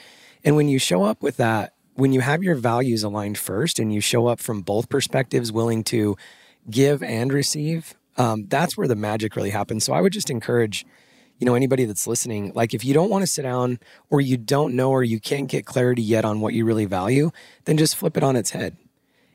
And 0.44 0.58
when 0.58 0.68
you 0.68 0.80
show 0.80 1.04
up 1.04 1.24
with 1.24 1.38
that, 1.38 1.74
when 1.94 2.12
you 2.12 2.20
have 2.20 2.44
your 2.44 2.56
values 2.56 3.04
aligned 3.04 3.38
first 3.38 3.80
and 3.80 3.94
you 3.94 4.02
show 4.02 4.28
up 4.28 4.42
from 4.42 4.62
both 4.62 4.90
perspectives, 4.90 5.50
willing 5.50 5.86
to 5.86 6.18
give 6.70 7.02
and 7.02 7.32
receive, 7.32 7.96
um, 8.18 8.48
that's 8.50 8.76
where 8.76 8.88
the 8.88 8.98
magic 8.98 9.38
really 9.38 9.52
happens. 9.52 9.86
So 9.86 9.94
I 9.94 10.02
would 10.02 10.12
just 10.12 10.30
encourage, 10.30 10.86
you 11.40 11.46
know, 11.46 11.56
anybody 11.56 11.86
that's 11.86 12.06
listening, 12.06 12.52
like 12.54 12.74
if 12.74 12.86
you 12.86 12.94
don't 12.94 13.10
want 13.10 13.24
to 13.24 13.28
sit 13.28 13.44
down 13.44 13.80
or 14.10 14.22
you 14.22 14.38
don't 14.38 14.76
know 14.76 14.92
or 14.92 15.04
you 15.04 15.20
can't 15.20 15.48
get 15.48 15.66
clarity 15.66 16.02
yet 16.02 16.26
on 16.26 16.42
what 16.42 16.54
you 16.54 16.66
really 16.66 16.86
value, 16.86 17.32
then 17.66 17.78
just 17.78 17.96
flip 17.96 18.18
it 18.18 18.24
on 18.24 18.36
its 18.36 18.52
head. 18.52 18.78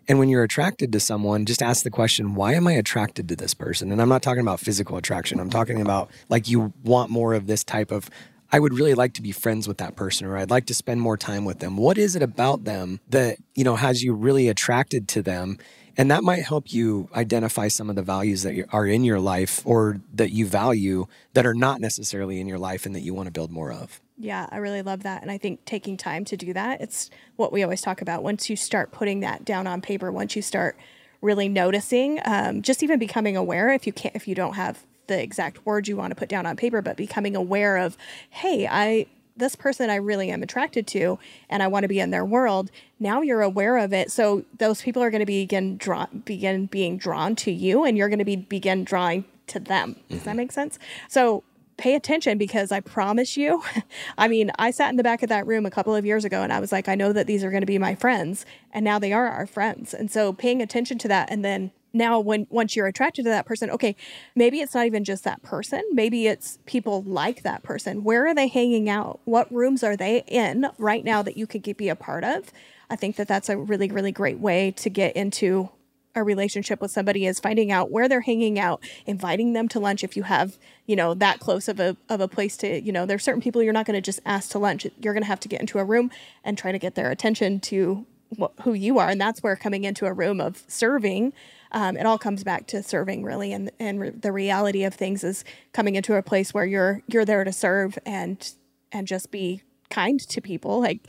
And 0.07 0.19
when 0.19 0.29
you're 0.29 0.43
attracted 0.43 0.93
to 0.93 1.01
someone, 1.01 1.47
just 1.47 1.63
ask 1.63 1.83
the 1.83 1.91
question, 1.91 2.35
why 2.35 2.53
am 2.53 2.67
I 2.67 2.73
attracted 2.73 3.27
to 3.31 3.37
this 3.37 3.55
person? 3.55 3.91
And 3.91 4.03
I'm 4.03 4.09
not 4.09 4.23
talking 4.23 4.43
about 4.43 4.61
physical 4.61 4.99
attraction. 4.99 5.41
I'm 5.41 5.49
talking 5.49 5.81
about 5.81 6.11
like 6.29 6.47
you 6.47 6.75
want 6.85 7.11
more 7.11 7.33
of 7.33 7.47
this 7.47 7.65
type 7.65 7.91
of 7.91 8.11
I 8.53 8.61
would 8.61 8.75
really 8.75 8.95
like 8.95 9.15
to 9.15 9.23
be 9.23 9.33
friends 9.33 9.67
with 9.67 9.79
that 9.79 9.97
person 9.97 10.27
or 10.27 10.37
I'd 10.37 10.51
like 10.51 10.67
to 10.67 10.75
spend 10.75 11.01
more 11.01 11.17
time 11.17 11.45
with 11.45 11.59
them. 11.59 11.77
What 11.77 11.99
is 11.99 12.15
it 12.15 12.23
about 12.23 12.65
them 12.65 13.01
that, 13.09 13.39
you 13.55 13.65
know, 13.65 13.75
has 13.75 14.03
you 14.03 14.15
really 14.15 14.49
attracted 14.49 15.09
to 15.09 15.23
them? 15.23 15.59
And 15.97 16.11
that 16.11 16.23
might 16.23 16.45
help 16.45 16.73
you 16.73 17.09
identify 17.15 17.69
some 17.69 17.89
of 17.89 17.97
the 17.97 18.03
values 18.03 18.43
that 18.43 18.67
are 18.73 18.87
in 18.87 19.05
your 19.05 19.21
life 19.21 19.63
or 19.65 20.01
that 20.15 20.31
you 20.31 20.47
value 20.47 21.07
that 21.35 21.47
are 21.47 21.55
not 21.55 21.81
necessarily 21.81 22.41
in 22.41 22.49
your 22.49 22.59
life 22.59 22.87
and 22.87 22.95
that 22.95 23.01
you 23.01 23.15
want 23.15 23.27
to 23.27 23.33
build 23.33 23.51
more 23.51 23.73
of. 23.73 24.01
Yeah, 24.19 24.47
I 24.51 24.59
really 24.59 24.83
love 24.83 25.03
that. 25.03 25.23
And 25.23 25.31
I 25.31 25.39
think 25.39 25.65
taking 25.65 25.97
time 25.97 26.25
to 26.27 26.37
do 26.37 26.53
that, 26.53 26.81
it's 26.81 27.11
what 27.37 27.53
we 27.53 27.63
always 27.63 27.81
talk 27.81 28.01
about. 28.01 28.23
Once 28.23 28.49
you 28.49 28.57
start 28.57 28.93
putting 28.93 29.21
that 29.21 29.45
down 29.45 29.67
on 29.67 29.81
paper, 29.81 30.11
once 30.11 30.37
you 30.37 30.43
start 30.43 30.77
really 31.21 31.49
noticing, 31.49 32.21
um, 32.25 32.63
just 32.63 32.83
even 32.83 32.99
becoming 32.99 33.37
aware 33.37 33.73
if 33.73 33.87
you 33.87 33.93
can't, 33.93 34.15
if 34.15 34.29
you 34.29 34.35
don't 34.35 34.55
have 34.55 34.85
the 35.07 35.21
exact 35.21 35.65
words 35.67 35.89
you 35.89 35.97
want 35.97 36.11
to 36.11 36.15
put 36.15 36.29
down 36.29 36.47
on 36.47 36.57
paper, 36.57 36.81
but 36.81 36.97
becoming 36.97 37.37
aware 37.37 37.77
of, 37.77 37.97
hey, 38.31 38.67
I 38.71 39.07
this 39.37 39.57
person 39.57 39.91
I 39.91 39.97
really 39.97 40.31
am 40.31 40.43
attracted 40.43 40.87
to 40.89 41.19
and 41.49 41.63
I 41.63 41.67
want 41.67 41.85
to 41.85 41.89
be 41.89 42.01
in 42.01 42.11
their 42.11 42.25
world. 42.25 42.71
Now 43.01 43.21
you're 43.23 43.43
aware 43.43 43.77
of 43.79 43.93
it. 43.93 44.11
So 44.13 44.45
those 44.59 44.83
people 44.83 45.03
are 45.03 45.11
going 45.11 45.21
to 45.21 45.27
begin 45.27 45.77
draw 45.77 46.07
begin 46.07 46.67
being 46.67 46.97
drawn 46.97 47.35
to 47.37 47.51
you 47.51 47.85
and 47.85 47.97
you're 47.97 48.09
going 48.09 48.19
to 48.19 48.25
be 48.25 48.37
begin 48.37 48.85
drawing 48.85 49.25
to 49.49 49.61
them. 49.61 49.97
Does 50.09 50.23
that 50.23 50.31
mm-hmm. 50.31 50.37
make 50.39 50.53
sense? 50.53 50.79
So 51.09 51.43
pay 51.77 51.95
attention 51.97 52.39
because 52.39 52.71
I 52.71 52.81
promise 52.81 53.37
you, 53.37 53.63
I 54.19 54.29
mean, 54.29 54.53
I 54.59 54.71
sat 54.71 54.91
in 54.91 54.97
the 54.97 55.03
back 55.03 55.23
of 55.23 55.29
that 55.29 55.47
room 55.47 55.67
a 55.67 55.71
couple 55.71 55.95
of 55.95 56.07
years 56.07 56.25
ago 56.25 56.43
and 56.43 56.53
I 56.53 56.61
was 56.61 56.71
like, 56.71 56.89
I 56.89 56.95
know 56.95 57.13
that 57.13 57.27
these 57.27 57.43
are 57.43 57.51
going 57.51 57.63
to 57.63 57.67
be 57.67 57.79
my 57.79 57.95
friends 57.95 58.47
and 58.73 58.85
now 58.85 58.99
they 58.99 59.13
are 59.13 59.29
our 59.29 59.47
friends. 59.47 59.93
And 59.93 60.11
so 60.11 60.33
paying 60.33 60.63
attention 60.63 60.99
to 60.99 61.09
that 61.09 61.31
and 61.31 61.45
then 61.45 61.73
now 61.95 62.19
when 62.21 62.47
once 62.51 62.77
you're 62.77 62.87
attracted 62.87 63.23
to 63.23 63.31
that 63.31 63.47
person 63.47 63.71
okay 63.71 63.97
maybe 64.35 64.61
it's 64.61 64.75
not 64.75 64.87
even 64.87 65.05
just 65.05 65.25
that 65.25 65.43
person. 65.43 65.83
Maybe 65.93 66.27
it's 66.27 66.59
people 66.67 67.03
like 67.03 67.43
that 67.43 67.63
person. 67.63 68.05
Where 68.05 68.27
are 68.27 68.35
they 68.35 68.49
hanging 68.49 68.89
out? 68.89 69.21
What 69.25 69.53
rooms 69.53 69.83
are 69.83 69.97
they 69.97 70.25
in 70.27 70.67
right 70.79 71.05
now 71.05 71.23
that 71.23 71.37
you 71.37 71.47
could 71.47 71.63
be 71.77 71.89
a 71.89 71.97
part 71.97 72.25
of? 72.25 72.53
I 72.91 72.97
think 72.97 73.17
that 73.17 73.29
that's 73.29 73.49
a 73.49 73.57
really 73.57 73.89
really 73.89 74.13
great 74.13 74.39
way 74.39 74.71
to 74.73 74.91
get 74.91 75.17
into 75.17 75.71
a 76.17 76.23
relationship 76.23 76.81
with 76.81 76.93
somebody 76.93 77.27
is 77.27 77.41
finding 77.41 77.73
out 77.73 77.91
where 77.91 78.09
they're 78.09 78.21
hanging 78.21 78.57
out 78.57 78.81
inviting 79.05 79.53
them 79.53 79.67
to 79.67 79.81
lunch 79.81 80.05
if 80.05 80.17
you 80.17 80.23
have 80.23 80.57
you 80.87 80.95
know 80.95 81.13
that 81.13 81.41
close 81.41 81.69
of 81.69 81.81
a 81.81 81.97
of 82.09 82.21
a 82.21 82.29
place 82.29 82.57
to 82.57 82.81
you 82.81 82.93
know 82.93 83.05
there's 83.05 83.25
certain 83.25 83.41
people 83.43 83.61
you're 83.61 83.73
not 83.73 83.85
going 83.85 83.97
to 83.97 84.01
just 84.01 84.21
ask 84.25 84.51
to 84.51 84.59
lunch. 84.59 84.87
You're 85.01 85.15
going 85.15 85.25
to 85.25 85.29
have 85.29 85.41
to 85.41 85.49
get 85.49 85.61
into 85.61 85.79
a 85.79 85.85
room 85.85 86.11
and 86.45 86.57
try 86.57 86.73
to 86.73 86.79
get 86.79 86.95
their 86.95 87.11
attention 87.11 87.61
to 87.61 88.07
wh- 88.41 88.63
who 88.63 88.73
you 88.73 88.99
are 88.99 89.09
and 89.09 89.21
that's 89.21 89.43
where 89.43 89.57
coming 89.57 89.85
into 89.85 90.07
a 90.07 90.13
room 90.13 90.41
of 90.41 90.63
serving 90.69 91.33
um, 91.73 91.97
it 91.97 92.07
all 92.07 92.19
comes 92.19 92.45
back 92.45 92.69
to 92.69 92.83
serving 92.83 93.25
really 93.25 93.53
and 93.53 93.71
and 93.81 94.01
re- 94.01 94.11
the 94.11 94.33
reality 94.33 94.85
of 94.85 94.95
things 94.95 95.25
is 95.25 95.45
coming 95.73 95.97
into 95.97 96.15
a 96.15 96.23
place 96.23 96.55
where 96.55 96.65
you're 96.65 97.03
you're 97.09 97.25
there 97.25 97.43
to 97.43 97.53
serve 97.53 97.99
and 98.07 98.53
and 98.93 99.09
just 99.09 99.31
be 99.31 99.61
kind 99.91 100.21
to 100.21 100.41
people. 100.41 100.81
Like 100.81 101.01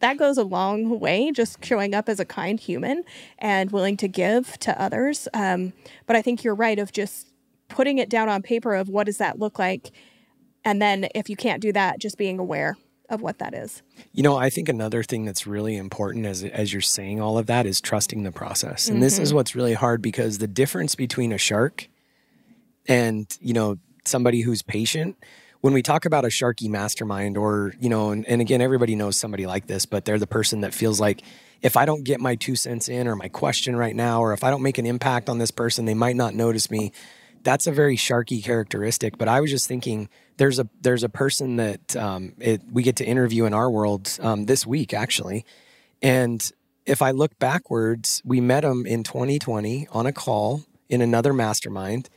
that 0.00 0.16
goes 0.16 0.38
a 0.38 0.44
long 0.44 1.00
way 1.00 1.30
just 1.32 1.64
showing 1.64 1.94
up 1.94 2.08
as 2.08 2.20
a 2.20 2.24
kind 2.24 2.60
human 2.60 3.02
and 3.38 3.70
willing 3.70 3.96
to 3.98 4.08
give 4.08 4.58
to 4.60 4.80
others. 4.80 5.28
Um, 5.34 5.72
but 6.06 6.16
i 6.16 6.22
think 6.22 6.42
you're 6.42 6.54
right 6.54 6.78
of 6.78 6.92
just 6.92 7.28
putting 7.68 7.98
it 7.98 8.08
down 8.08 8.28
on 8.28 8.42
paper 8.42 8.74
of 8.74 8.88
what 8.88 9.06
does 9.06 9.18
that 9.18 9.38
look 9.38 9.58
like? 9.58 9.90
And 10.64 10.82
then 10.82 11.08
if 11.14 11.30
you 11.30 11.36
can't 11.36 11.62
do 11.62 11.72
that 11.72 11.98
just 11.98 12.18
being 12.18 12.38
aware 12.38 12.76
of 13.10 13.20
what 13.20 13.38
that 13.38 13.52
is. 13.52 13.82
You 14.12 14.22
know, 14.22 14.36
I 14.36 14.48
think 14.48 14.68
another 14.68 15.02
thing 15.02 15.24
that's 15.24 15.46
really 15.46 15.76
important 15.76 16.26
as 16.26 16.44
as 16.44 16.72
you're 16.72 16.80
saying 16.80 17.20
all 17.20 17.36
of 17.36 17.46
that 17.46 17.66
is 17.66 17.80
trusting 17.80 18.22
the 18.22 18.32
process. 18.32 18.88
And 18.88 18.96
mm-hmm. 18.96 19.02
this 19.02 19.18
is 19.18 19.28
mm-hmm. 19.28 19.36
what's 19.36 19.54
really 19.54 19.74
hard 19.74 20.00
because 20.00 20.38
the 20.38 20.46
difference 20.46 20.94
between 20.94 21.32
a 21.32 21.38
shark 21.38 21.88
and, 22.86 23.26
you 23.40 23.52
know, 23.52 23.78
somebody 24.04 24.40
who's 24.40 24.62
patient, 24.62 25.16
when 25.60 25.74
we 25.74 25.82
talk 25.82 26.06
about 26.06 26.24
a 26.24 26.28
sharky 26.28 26.68
mastermind 26.68 27.36
or, 27.36 27.74
you 27.78 27.90
know, 27.90 28.10
and, 28.10 28.26
and 28.26 28.40
again 28.40 28.60
everybody 28.60 28.94
knows 28.94 29.16
somebody 29.16 29.46
like 29.46 29.66
this, 29.66 29.84
but 29.84 30.04
they're 30.04 30.18
the 30.18 30.26
person 30.26 30.60
that 30.62 30.72
feels 30.72 31.00
like 31.00 31.22
if 31.62 31.76
I 31.76 31.84
don't 31.84 32.04
get 32.04 32.20
my 32.20 32.36
two 32.36 32.56
cents 32.56 32.88
in 32.88 33.06
or 33.06 33.16
my 33.16 33.28
question 33.28 33.76
right 33.76 33.94
now 33.94 34.22
or 34.22 34.32
if 34.32 34.44
I 34.44 34.50
don't 34.50 34.62
make 34.62 34.78
an 34.78 34.86
impact 34.86 35.28
on 35.28 35.38
this 35.38 35.50
person, 35.50 35.84
they 35.84 35.94
might 35.94 36.16
not 36.16 36.34
notice 36.34 36.70
me. 36.70 36.92
That's 37.42 37.66
a 37.66 37.72
very 37.72 37.96
sharky 37.96 38.42
characteristic, 38.44 39.16
but 39.16 39.28
I 39.28 39.40
was 39.40 39.50
just 39.50 39.66
thinking 39.66 40.08
there's 40.36 40.58
a 40.58 40.68
there's 40.80 41.02
a 41.02 41.08
person 41.08 41.56
that 41.56 41.96
um, 41.96 42.34
it, 42.38 42.62
we 42.70 42.82
get 42.82 42.96
to 42.96 43.04
interview 43.04 43.44
in 43.44 43.54
our 43.54 43.70
world 43.70 44.18
um, 44.20 44.46
this 44.46 44.66
week 44.66 44.92
actually, 44.92 45.44
and 46.02 46.50
if 46.86 47.02
I 47.02 47.12
look 47.12 47.38
backwards, 47.38 48.20
we 48.24 48.40
met 48.40 48.64
him 48.64 48.84
in 48.86 49.04
2020 49.04 49.86
on 49.92 50.06
a 50.06 50.12
call 50.12 50.64
in 50.88 51.00
another 51.00 51.32
mastermind, 51.32 52.08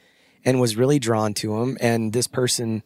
and 0.43 0.59
was 0.59 0.75
really 0.75 0.99
drawn 0.99 1.33
to 1.35 1.61
him. 1.61 1.77
And 1.79 2.11
this 2.11 2.27
person 2.27 2.83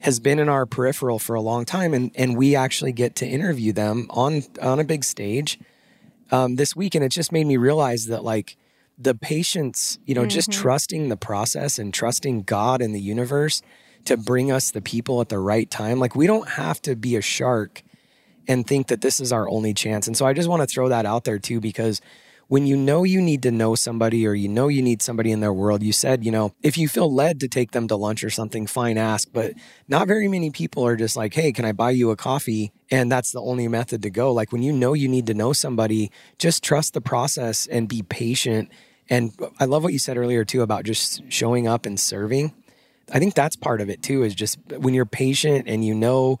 has 0.00 0.18
been 0.18 0.38
in 0.38 0.48
our 0.48 0.66
peripheral 0.66 1.18
for 1.18 1.34
a 1.34 1.40
long 1.40 1.64
time, 1.64 1.94
and 1.94 2.10
and 2.14 2.36
we 2.36 2.56
actually 2.56 2.92
get 2.92 3.16
to 3.16 3.26
interview 3.26 3.72
them 3.72 4.06
on 4.10 4.42
on 4.62 4.80
a 4.80 4.84
big 4.84 5.04
stage 5.04 5.58
um, 6.30 6.56
this 6.56 6.74
week, 6.74 6.94
and 6.94 7.04
it 7.04 7.10
just 7.10 7.32
made 7.32 7.46
me 7.46 7.56
realize 7.56 8.06
that 8.06 8.24
like 8.24 8.56
the 8.98 9.14
patience, 9.14 9.98
you 10.06 10.14
know, 10.14 10.22
mm-hmm. 10.22 10.28
just 10.28 10.50
trusting 10.50 11.08
the 11.08 11.16
process 11.16 11.78
and 11.78 11.92
trusting 11.92 12.42
God 12.42 12.80
and 12.80 12.94
the 12.94 13.00
universe 13.00 13.62
to 14.04 14.16
bring 14.16 14.50
us 14.50 14.70
the 14.70 14.80
people 14.80 15.20
at 15.20 15.28
the 15.28 15.38
right 15.38 15.70
time. 15.70 15.98
Like 15.98 16.14
we 16.14 16.26
don't 16.26 16.48
have 16.50 16.80
to 16.82 16.96
be 16.96 17.16
a 17.16 17.20
shark 17.20 17.82
and 18.48 18.66
think 18.66 18.86
that 18.86 19.00
this 19.00 19.20
is 19.20 19.32
our 19.32 19.48
only 19.48 19.74
chance. 19.74 20.06
And 20.06 20.16
so 20.16 20.24
I 20.24 20.32
just 20.32 20.48
want 20.48 20.62
to 20.62 20.66
throw 20.66 20.88
that 20.88 21.04
out 21.04 21.24
there 21.24 21.38
too, 21.38 21.60
because 21.60 22.00
when 22.48 22.66
you 22.66 22.76
know 22.76 23.02
you 23.02 23.20
need 23.20 23.42
to 23.42 23.50
know 23.50 23.74
somebody 23.74 24.26
or 24.26 24.34
you 24.34 24.48
know 24.48 24.68
you 24.68 24.80
need 24.80 25.02
somebody 25.02 25.32
in 25.32 25.40
their 25.40 25.52
world, 25.52 25.82
you 25.82 25.92
said, 25.92 26.24
you 26.24 26.30
know, 26.30 26.52
if 26.62 26.78
you 26.78 26.88
feel 26.88 27.12
led 27.12 27.40
to 27.40 27.48
take 27.48 27.72
them 27.72 27.88
to 27.88 27.96
lunch 27.96 28.22
or 28.22 28.30
something, 28.30 28.66
fine, 28.66 28.96
ask. 28.96 29.28
But 29.32 29.54
not 29.88 30.06
very 30.06 30.28
many 30.28 30.50
people 30.50 30.86
are 30.86 30.96
just 30.96 31.16
like, 31.16 31.34
hey, 31.34 31.50
can 31.52 31.64
I 31.64 31.72
buy 31.72 31.90
you 31.90 32.10
a 32.10 32.16
coffee? 32.16 32.72
And 32.90 33.10
that's 33.10 33.32
the 33.32 33.40
only 33.40 33.66
method 33.66 34.02
to 34.02 34.10
go. 34.10 34.32
Like 34.32 34.52
when 34.52 34.62
you 34.62 34.72
know 34.72 34.92
you 34.92 35.08
need 35.08 35.26
to 35.26 35.34
know 35.34 35.52
somebody, 35.52 36.12
just 36.38 36.62
trust 36.62 36.94
the 36.94 37.00
process 37.00 37.66
and 37.66 37.88
be 37.88 38.02
patient. 38.02 38.70
And 39.10 39.36
I 39.58 39.64
love 39.64 39.82
what 39.82 39.92
you 39.92 39.98
said 39.98 40.16
earlier 40.16 40.44
too 40.44 40.62
about 40.62 40.84
just 40.84 41.22
showing 41.28 41.66
up 41.66 41.84
and 41.84 41.98
serving. 41.98 42.54
I 43.12 43.18
think 43.18 43.34
that's 43.34 43.56
part 43.56 43.80
of 43.80 43.90
it 43.90 44.02
too, 44.02 44.22
is 44.22 44.34
just 44.34 44.58
when 44.68 44.94
you're 44.94 45.04
patient 45.06 45.68
and 45.68 45.84
you 45.84 45.94
know 45.94 46.38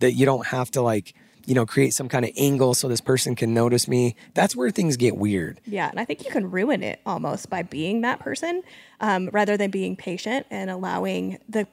that 0.00 0.12
you 0.12 0.24
don't 0.24 0.46
have 0.46 0.70
to 0.72 0.82
like, 0.82 1.14
you 1.48 1.54
know, 1.54 1.64
create 1.64 1.94
some 1.94 2.10
kind 2.10 2.26
of 2.26 2.30
angle 2.36 2.74
so 2.74 2.88
this 2.88 3.00
person 3.00 3.34
can 3.34 3.54
notice 3.54 3.88
me. 3.88 4.14
That's 4.34 4.54
where 4.54 4.68
things 4.70 4.98
get 4.98 5.16
weird. 5.16 5.62
Yeah. 5.64 5.88
And 5.88 5.98
I 5.98 6.04
think 6.04 6.22
you 6.22 6.30
can 6.30 6.50
ruin 6.50 6.82
it 6.82 7.00
almost 7.06 7.48
by 7.48 7.62
being 7.62 8.02
that 8.02 8.20
person 8.20 8.62
um, 9.00 9.30
rather 9.32 9.56
than 9.56 9.70
being 9.70 9.96
patient 9.96 10.44
and 10.50 10.68
allowing 10.68 11.38
the 11.48 11.66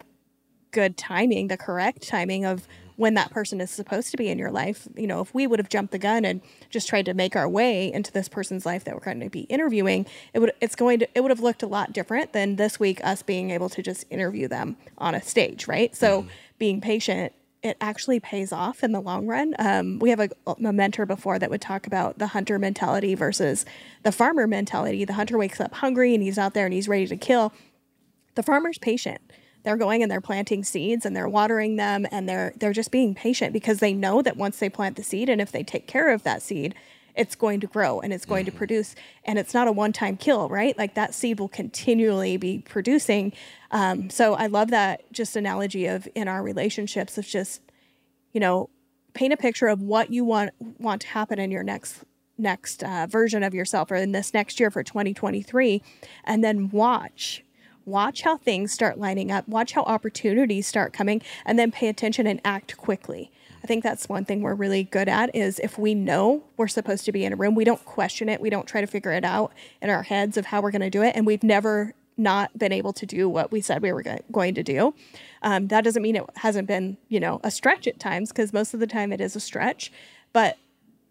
good 0.71 0.95
timing, 0.95 1.49
the 1.49 1.57
correct 1.57 2.07
timing 2.07 2.45
of 2.45 2.69
when 2.95 3.15
that 3.15 3.31
person 3.31 3.59
is 3.59 3.69
supposed 3.69 4.11
to 4.11 4.17
be 4.17 4.29
in 4.29 4.39
your 4.39 4.49
life. 4.49 4.87
You 4.95 5.07
know, 5.07 5.19
if 5.19 5.33
we 5.33 5.45
would 5.45 5.59
have 5.59 5.67
jumped 5.67 5.91
the 5.91 5.99
gun 5.99 6.23
and 6.23 6.39
just 6.69 6.87
tried 6.87 7.03
to 7.07 7.13
make 7.13 7.35
our 7.35 7.49
way 7.49 7.91
into 7.91 8.13
this 8.13 8.29
person's 8.29 8.65
life 8.65 8.85
that 8.85 8.93
we're 8.93 9.01
going 9.01 9.19
to 9.19 9.29
be 9.29 9.41
interviewing, 9.41 10.05
it 10.33 10.39
would 10.39 10.53
it's 10.61 10.77
going 10.77 10.99
to 10.99 11.07
it 11.13 11.19
would 11.19 11.31
have 11.31 11.41
looked 11.41 11.63
a 11.63 11.67
lot 11.67 11.91
different 11.91 12.31
than 12.31 12.55
this 12.55 12.79
week 12.79 13.03
us 13.03 13.21
being 13.23 13.51
able 13.51 13.67
to 13.67 13.81
just 13.81 14.05
interview 14.09 14.47
them 14.47 14.77
on 14.97 15.15
a 15.15 15.21
stage, 15.21 15.67
right? 15.67 15.93
So 15.93 16.21
mm. 16.21 16.27
being 16.57 16.79
patient 16.79 17.33
it 17.63 17.77
actually 17.81 18.19
pays 18.19 18.51
off 18.51 18.83
in 18.83 18.91
the 18.91 18.99
long 18.99 19.25
run. 19.25 19.55
Um, 19.57 19.99
we 19.99 20.11
have 20.11 20.19
a, 20.19 20.29
a, 20.45 20.73
mentor 20.73 21.05
before 21.05 21.39
that 21.39 21.49
would 21.49 21.61
talk 21.61 21.87
about 21.87 22.19
the 22.19 22.27
hunter 22.27 22.59
mentality 22.59 23.15
versus 23.15 23.65
the 24.03 24.11
farmer 24.11 24.45
mentality. 24.45 25.03
The 25.03 25.13
hunter 25.13 25.37
wakes 25.37 25.59
up 25.59 25.73
hungry 25.73 26.13
and 26.13 26.21
he's 26.21 26.37
out 26.37 26.53
there 26.53 26.65
and 26.65 26.73
he's 26.73 26.87
ready 26.87 27.07
to 27.07 27.17
kill. 27.17 27.53
The 28.35 28.43
farmer's 28.43 28.77
patient 28.77 29.19
they're 29.65 29.75
going 29.75 30.03
and 30.03 30.11
they're 30.11 30.21
planting 30.21 30.63
seeds 30.63 31.05
and 31.05 31.15
they're 31.15 31.27
watering 31.27 31.75
them 31.75 32.05
and 32.11 32.29
they're 32.29 32.53
they're 32.55 32.71
just 32.71 32.91
being 32.91 33.13
patient 33.13 33.51
because 33.51 33.79
they 33.79 33.93
know 33.93 34.21
that 34.21 34.37
once 34.37 34.59
they 34.59 34.69
plant 34.69 34.95
the 34.95 35.03
seed 35.03 35.27
and 35.27 35.41
if 35.41 35.51
they 35.51 35.63
take 35.63 35.87
care 35.87 36.11
of 36.11 36.23
that 36.23 36.41
seed 36.41 36.73
it's 37.15 37.35
going 37.35 37.59
to 37.59 37.67
grow 37.67 37.99
and 37.99 38.13
it's 38.13 38.25
going 38.25 38.45
to 38.45 38.51
mm-hmm. 38.51 38.57
produce 38.59 38.95
and 39.25 39.39
it's 39.39 39.53
not 39.53 39.67
a 39.67 39.71
one-time 39.71 40.15
kill 40.15 40.47
right 40.47 40.77
like 40.77 40.93
that 40.93 41.13
seed 41.13 41.39
will 41.39 41.49
continually 41.49 42.37
be 42.37 42.59
producing 42.59 43.33
um, 43.75 44.09
so 44.09 44.33
i 44.33 44.47
love 44.47 44.71
that 44.71 45.01
just 45.11 45.35
analogy 45.35 45.85
of 45.85 46.07
in 46.15 46.27
our 46.27 46.41
relationships 46.41 47.17
of 47.17 47.25
just 47.25 47.61
you 48.33 48.39
know 48.39 48.69
paint 49.13 49.33
a 49.33 49.37
picture 49.37 49.67
of 49.67 49.81
what 49.81 50.11
you 50.11 50.25
want 50.25 50.51
want 50.79 51.01
to 51.01 51.07
happen 51.07 51.39
in 51.39 51.51
your 51.51 51.63
next 51.63 52.03
next 52.37 52.83
uh, 52.83 53.07
version 53.09 53.43
of 53.43 53.53
yourself 53.53 53.91
or 53.91 53.95
in 53.95 54.11
this 54.11 54.33
next 54.33 54.59
year 54.59 54.69
for 54.69 54.83
2023 54.83 55.81
and 56.25 56.43
then 56.43 56.69
watch 56.69 57.43
watch 57.85 58.21
how 58.21 58.37
things 58.37 58.71
start 58.71 58.97
lining 58.97 59.31
up, 59.31 59.47
watch 59.47 59.73
how 59.73 59.83
opportunities 59.83 60.67
start 60.67 60.91
coming, 60.91 61.21
and 61.45 61.57
then 61.57 61.71
pay 61.71 61.87
attention 61.87 62.27
and 62.27 62.41
act 62.43 62.75
quickly. 62.77 63.31
I 63.63 63.67
think 63.67 63.83
that's 63.83 64.09
one 64.09 64.25
thing 64.25 64.41
we're 64.41 64.53
really 64.53 64.83
good 64.83 65.07
at 65.07 65.35
is 65.35 65.59
if 65.59 65.77
we 65.77 65.95
know 65.95 66.43
we're 66.57 66.67
supposed 66.67 67.05
to 67.05 67.11
be 67.11 67.25
in 67.25 67.33
a 67.33 67.35
room, 67.35 67.55
we 67.55 67.63
don't 67.63 67.83
question 67.85 68.29
it. 68.29 68.41
We 68.41 68.49
don't 68.49 68.67
try 68.67 68.81
to 68.81 68.87
figure 68.87 69.11
it 69.11 69.23
out 69.23 69.53
in 69.81 69.89
our 69.89 70.03
heads 70.03 70.37
of 70.37 70.47
how 70.47 70.61
we're 70.61 70.71
going 70.71 70.81
to 70.81 70.89
do 70.89 71.01
it. 71.01 71.15
And 71.15 71.25
we've 71.25 71.43
never 71.43 71.93
not 72.17 72.57
been 72.57 72.71
able 72.71 72.93
to 72.93 73.05
do 73.05 73.27
what 73.27 73.51
we 73.51 73.61
said 73.61 73.81
we 73.81 73.91
were 73.91 74.03
going 74.31 74.55
to 74.55 74.63
do. 74.63 74.93
Um, 75.41 75.67
that 75.67 75.83
doesn't 75.83 76.01
mean 76.01 76.15
it 76.15 76.23
hasn't 76.35 76.67
been, 76.67 76.97
you 77.09 77.19
know, 77.19 77.39
a 77.43 77.51
stretch 77.51 77.87
at 77.87 77.99
times 77.99 78.29
because 78.29 78.53
most 78.53 78.73
of 78.73 78.79
the 78.79 78.87
time 78.87 79.11
it 79.11 79.21
is 79.21 79.35
a 79.35 79.39
stretch. 79.39 79.91
But 80.33 80.57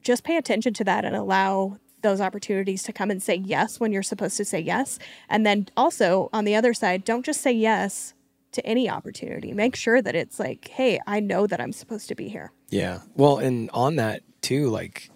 just 0.02 0.24
pay 0.24 0.36
attention 0.36 0.74
to 0.74 0.84
that 0.84 1.04
and 1.04 1.14
allow 1.14 1.78
those 2.02 2.20
opportunities 2.20 2.82
to 2.84 2.92
come 2.92 3.10
and 3.10 3.22
say 3.22 3.34
yes 3.34 3.80
when 3.80 3.92
you're 3.92 4.02
supposed 4.02 4.36
to 4.36 4.44
say 4.44 4.60
yes. 4.60 4.98
And 5.28 5.44
then 5.44 5.68
also 5.76 6.28
on 6.32 6.44
the 6.44 6.54
other 6.54 6.74
side, 6.74 7.04
don't 7.04 7.24
just 7.24 7.40
say 7.40 7.52
yes 7.52 8.14
to 8.52 8.64
any 8.64 8.88
opportunity. 8.88 9.52
Make 9.52 9.74
sure 9.74 10.00
that 10.00 10.14
it's 10.14 10.38
like, 10.38 10.68
hey, 10.68 11.00
I 11.06 11.20
know 11.20 11.46
that 11.46 11.60
I'm 11.60 11.72
supposed 11.72 12.08
to 12.08 12.14
be 12.14 12.28
here. 12.28 12.52
Yeah. 12.68 13.00
Well, 13.16 13.38
and 13.38 13.70
on 13.70 13.96
that 13.96 14.22
too, 14.42 14.68
like 14.68 15.10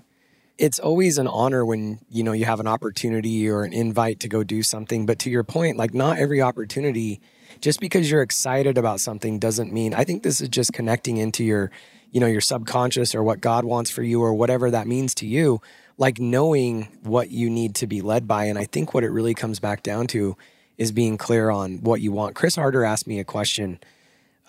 it's 0.59 0.81
always 0.81 1.19
an 1.19 1.29
honor 1.29 1.65
when, 1.65 2.01
you 2.11 2.25
know, 2.25 2.33
you 2.33 2.45
have 2.45 2.59
an 2.59 2.67
opportunity 2.67 3.49
or 3.49 3.63
an 3.63 3.73
invite 3.73 4.21
to 4.21 4.29
go 4.29 4.43
do 4.43 4.63
something. 4.63 5.07
But 5.07 5.21
to 5.21 5.31
your 5.31 5.45
point, 5.45 5.77
like 5.77 5.95
not 5.95 6.19
every 6.19 6.43
opportunity, 6.43 7.21
just 7.61 7.81
because 7.81 8.11
you're 8.11 8.23
excited 8.23 8.77
about 8.77 9.01
something 9.01 9.39
doesn't 9.39 9.73
mean 9.73 9.95
I 9.95 10.05
think 10.05 10.25
this 10.25 10.41
is 10.41 10.49
just 10.49 10.73
connecting 10.73 11.17
into 11.17 11.45
your, 11.45 11.71
you 12.11 12.21
know, 12.21 12.27
your 12.27 12.41
subconscious 12.41 13.15
or 13.15 13.23
what 13.23 13.41
God 13.41 13.65
wants 13.65 13.91
for 13.91 14.03
you 14.03 14.21
or 14.21 14.35
whatever 14.35 14.71
that 14.73 14.89
means 14.89 15.15
to 15.17 15.27
you, 15.27 15.63
like 15.97 16.19
knowing 16.19 16.89
what 17.03 17.31
you 17.31 17.49
need 17.49 17.77
to 17.77 17.87
be 17.87 18.03
led 18.03 18.27
by. 18.27 18.45
And 18.45 18.59
I 18.59 18.65
think 18.65 18.93
what 18.93 19.05
it 19.05 19.11
really 19.11 19.35
comes 19.35 19.61
back 19.61 19.85
down 19.85 20.09
to 20.09 20.37
is 20.77 20.91
being 20.91 21.17
clear 21.17 21.51
on 21.51 21.79
what 21.83 22.01
you 22.01 22.11
want. 22.11 22.35
Chris 22.35 22.57
Harder 22.57 22.85
asked 22.85 23.07
me 23.07 23.21
a 23.21 23.25
question. 23.25 23.79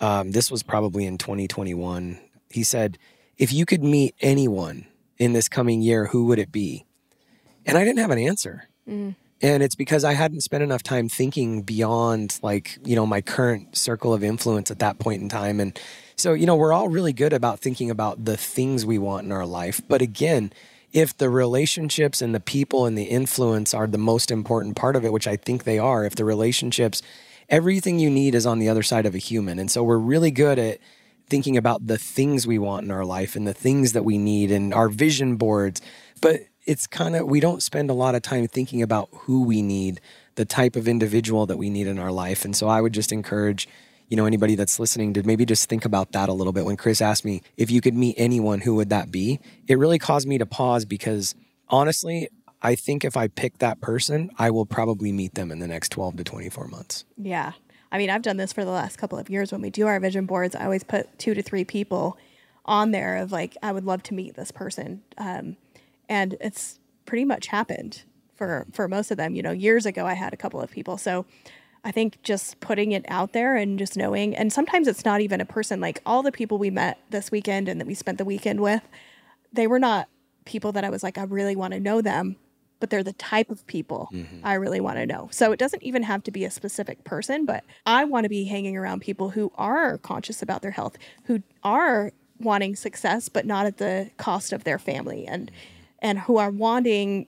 Um, 0.00 0.32
this 0.32 0.50
was 0.50 0.62
probably 0.62 1.06
in 1.06 1.18
2021. 1.18 2.18
He 2.48 2.64
said, 2.64 2.98
If 3.38 3.52
you 3.52 3.64
could 3.64 3.84
meet 3.84 4.14
anyone 4.20 4.86
in 5.20 5.34
this 5.34 5.48
coming 5.48 5.82
year, 5.82 6.06
who 6.06 6.24
would 6.24 6.40
it 6.40 6.50
be? 6.50 6.86
And 7.66 7.78
I 7.78 7.84
didn't 7.84 7.98
have 7.98 8.10
an 8.10 8.18
answer. 8.18 8.68
Mm. 8.88 9.14
And 9.42 9.62
it's 9.62 9.74
because 9.74 10.02
I 10.02 10.14
hadn't 10.14 10.40
spent 10.40 10.64
enough 10.64 10.82
time 10.82 11.08
thinking 11.08 11.62
beyond 11.62 12.38
like, 12.42 12.78
you 12.84 12.96
know, 12.96 13.06
my 13.06 13.20
current 13.20 13.76
circle 13.76 14.12
of 14.12 14.24
influence 14.24 14.70
at 14.70 14.80
that 14.80 14.98
point 14.98 15.22
in 15.22 15.28
time. 15.28 15.60
And 15.60 15.78
so, 16.16 16.32
you 16.32 16.46
know, 16.46 16.56
we're 16.56 16.72
all 16.72 16.88
really 16.88 17.12
good 17.12 17.32
about 17.32 17.60
thinking 17.60 17.90
about 17.90 18.24
the 18.24 18.36
things 18.36 18.84
we 18.84 18.98
want 18.98 19.26
in 19.26 19.32
our 19.32 19.46
life. 19.46 19.80
But 19.88 20.02
again, 20.02 20.52
if 20.92 21.16
the 21.16 21.30
relationships 21.30 22.20
and 22.20 22.34
the 22.34 22.40
people 22.40 22.86
and 22.86 22.98
the 22.98 23.04
influence 23.04 23.72
are 23.72 23.86
the 23.86 23.98
most 23.98 24.30
important 24.30 24.74
part 24.74 24.96
of 24.96 25.04
it, 25.04 25.12
which 25.12 25.28
I 25.28 25.36
think 25.36 25.64
they 25.64 25.78
are, 25.78 26.04
if 26.04 26.16
the 26.16 26.24
relationships, 26.24 27.02
everything 27.48 27.98
you 27.98 28.10
need 28.10 28.34
is 28.34 28.46
on 28.46 28.58
the 28.58 28.68
other 28.68 28.82
side 28.82 29.06
of 29.06 29.14
a 29.14 29.18
human. 29.18 29.58
And 29.58 29.70
so 29.70 29.82
we're 29.82 29.98
really 29.98 30.30
good 30.30 30.58
at 30.58 30.78
thinking 31.30 31.56
about 31.56 31.86
the 31.86 31.96
things 31.96 32.46
we 32.46 32.58
want 32.58 32.84
in 32.84 32.90
our 32.90 33.04
life 33.04 33.36
and 33.36 33.46
the 33.46 33.54
things 33.54 33.92
that 33.92 34.04
we 34.04 34.18
need 34.18 34.50
and 34.50 34.74
our 34.74 34.88
vision 34.88 35.36
boards. 35.36 35.80
But 36.20 36.40
it's 36.66 36.86
kind 36.86 37.16
of, 37.16 37.26
we 37.26 37.40
don't 37.40 37.62
spend 37.62 37.88
a 37.88 37.94
lot 37.94 38.14
of 38.14 38.22
time 38.22 38.46
thinking 38.46 38.82
about 38.82 39.08
who 39.12 39.44
we 39.44 39.62
need, 39.62 40.00
the 40.34 40.44
type 40.44 40.76
of 40.76 40.86
individual 40.86 41.46
that 41.46 41.56
we 41.56 41.70
need 41.70 41.86
in 41.86 41.98
our 41.98 42.12
life. 42.12 42.44
And 42.44 42.54
so 42.54 42.68
I 42.68 42.80
would 42.80 42.92
just 42.92 43.12
encourage 43.12 43.68
you 44.10 44.16
know 44.16 44.26
anybody 44.26 44.56
that's 44.56 44.78
listening 44.80 45.14
to 45.14 45.22
maybe 45.22 45.46
just 45.46 45.68
think 45.68 45.84
about 45.84 46.12
that 46.12 46.28
a 46.28 46.32
little 46.32 46.52
bit 46.52 46.64
when 46.64 46.76
chris 46.76 47.00
asked 47.00 47.24
me 47.24 47.42
if 47.56 47.70
you 47.70 47.80
could 47.80 47.94
meet 47.94 48.14
anyone 48.18 48.60
who 48.60 48.74
would 48.74 48.90
that 48.90 49.12
be 49.12 49.38
it 49.68 49.78
really 49.78 50.00
caused 50.00 50.26
me 50.26 50.36
to 50.36 50.44
pause 50.44 50.84
because 50.84 51.36
honestly 51.68 52.28
i 52.60 52.74
think 52.74 53.04
if 53.04 53.16
i 53.16 53.28
pick 53.28 53.58
that 53.58 53.80
person 53.80 54.28
i 54.36 54.50
will 54.50 54.66
probably 54.66 55.12
meet 55.12 55.34
them 55.34 55.52
in 55.52 55.60
the 55.60 55.68
next 55.68 55.90
12 55.90 56.16
to 56.16 56.24
24 56.24 56.66
months 56.66 57.04
yeah 57.16 57.52
i 57.92 57.98
mean 57.98 58.10
i've 58.10 58.22
done 58.22 58.36
this 58.36 58.52
for 58.52 58.64
the 58.64 58.70
last 58.70 58.96
couple 58.96 59.18
of 59.18 59.30
years. 59.30 59.52
When 59.52 59.60
we 59.60 59.70
do 59.70 59.86
our 59.86 60.00
vision 60.00 60.26
boards 60.26 60.54
i 60.54 60.64
always 60.64 60.84
put 60.84 61.18
two 61.18 61.34
to 61.34 61.42
three 61.42 61.64
people 61.64 62.18
on 62.64 62.90
there 62.90 63.16
of 63.16 63.32
like 63.32 63.56
i 63.62 63.72
would 63.72 63.84
love 63.84 64.02
to 64.04 64.14
meet 64.14 64.34
this 64.34 64.50
person. 64.50 65.02
Um, 65.18 65.56
and 66.08 66.36
it's 66.40 66.78
pretty 67.06 67.24
much 67.24 67.46
happened 67.48 68.04
for 68.34 68.66
for 68.72 68.88
most 68.88 69.10
of 69.10 69.16
them. 69.16 69.34
You 69.34 69.42
know 69.42 69.52
years 69.52 69.86
ago 69.86 70.06
i 70.06 70.14
had 70.14 70.32
a 70.32 70.36
couple 70.36 70.60
of 70.60 70.70
people. 70.70 70.98
So 70.98 71.26
I 71.82 71.92
think 71.92 72.22
just 72.22 72.60
putting 72.60 72.92
it 72.92 73.04
out 73.08 73.32
there 73.32 73.56
and 73.56 73.78
just 73.78 73.96
knowing, 73.96 74.36
and 74.36 74.52
sometimes 74.52 74.86
it's 74.86 75.04
not 75.04 75.20
even 75.20 75.40
a 75.40 75.46
person. 75.46 75.80
Like 75.80 76.02
all 76.04 76.22
the 76.22 76.32
people 76.32 76.58
we 76.58 76.70
met 76.70 76.98
this 77.10 77.30
weekend 77.30 77.68
and 77.68 77.80
that 77.80 77.86
we 77.86 77.94
spent 77.94 78.18
the 78.18 78.24
weekend 78.24 78.60
with, 78.60 78.82
they 79.52 79.66
were 79.66 79.78
not 79.78 80.08
people 80.44 80.72
that 80.72 80.84
I 80.84 80.90
was 80.90 81.02
like, 81.02 81.16
I 81.16 81.22
really 81.24 81.56
want 81.56 81.72
to 81.72 81.80
know 81.80 82.02
them, 82.02 82.36
but 82.80 82.90
they're 82.90 83.02
the 83.02 83.12
type 83.12 83.50
of 83.50 83.66
people 83.66 84.08
mm-hmm. 84.12 84.40
I 84.42 84.54
really 84.54 84.80
want 84.80 84.96
to 84.96 85.06
know. 85.06 85.28
So 85.30 85.52
it 85.52 85.58
doesn't 85.58 85.82
even 85.82 86.02
have 86.02 86.22
to 86.24 86.30
be 86.30 86.44
a 86.44 86.50
specific 86.50 87.04
person, 87.04 87.44
but 87.44 87.64
I 87.86 88.04
want 88.04 88.24
to 88.24 88.28
be 88.28 88.44
hanging 88.44 88.76
around 88.76 89.00
people 89.00 89.30
who 89.30 89.52
are 89.56 89.98
conscious 89.98 90.42
about 90.42 90.62
their 90.62 90.70
health, 90.72 90.96
who 91.24 91.42
are 91.62 92.12
wanting 92.38 92.74
success, 92.74 93.28
but 93.28 93.46
not 93.46 93.66
at 93.66 93.76
the 93.76 94.10
cost 94.16 94.52
of 94.52 94.64
their 94.64 94.78
family 94.78 95.26
and 95.26 95.50
and 96.02 96.20
who 96.20 96.38
are 96.38 96.50
wanting 96.50 97.26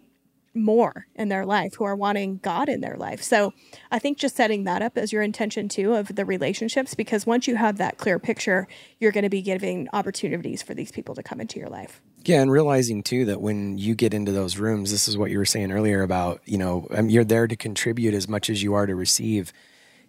more 0.54 1.06
in 1.14 1.28
their 1.28 1.46
life, 1.46 1.74
who 1.74 1.84
are 1.84 1.96
wanting 1.96 2.38
God 2.42 2.68
in 2.68 2.80
their 2.80 2.96
life. 2.96 3.22
So 3.22 3.52
I 3.90 3.98
think 3.98 4.18
just 4.18 4.36
setting 4.36 4.64
that 4.64 4.82
up 4.82 4.98
as 4.98 5.12
your 5.12 5.22
intention 5.22 5.68
too 5.68 5.94
of 5.94 6.14
the 6.14 6.24
relationships, 6.24 6.94
because 6.94 7.26
once 7.26 7.46
you 7.46 7.56
have 7.56 7.78
that 7.78 7.98
clear 7.98 8.18
picture, 8.18 8.68
you're 8.98 9.12
going 9.12 9.24
to 9.24 9.30
be 9.30 9.42
giving 9.42 9.88
opportunities 9.92 10.62
for 10.62 10.74
these 10.74 10.92
people 10.92 11.14
to 11.14 11.22
come 11.22 11.40
into 11.40 11.58
your 11.58 11.68
life. 11.68 12.02
Yeah, 12.24 12.40
and 12.40 12.52
realizing 12.52 13.02
too 13.02 13.24
that 13.26 13.40
when 13.40 13.78
you 13.78 13.94
get 13.94 14.14
into 14.14 14.30
those 14.32 14.56
rooms, 14.56 14.90
this 14.92 15.08
is 15.08 15.18
what 15.18 15.30
you 15.30 15.38
were 15.38 15.44
saying 15.44 15.72
earlier 15.72 16.02
about, 16.02 16.40
you 16.44 16.56
know, 16.56 16.86
um, 16.92 17.08
you're 17.08 17.24
there 17.24 17.48
to 17.48 17.56
contribute 17.56 18.14
as 18.14 18.28
much 18.28 18.48
as 18.48 18.62
you 18.62 18.74
are 18.74 18.86
to 18.86 18.94
receive. 18.94 19.52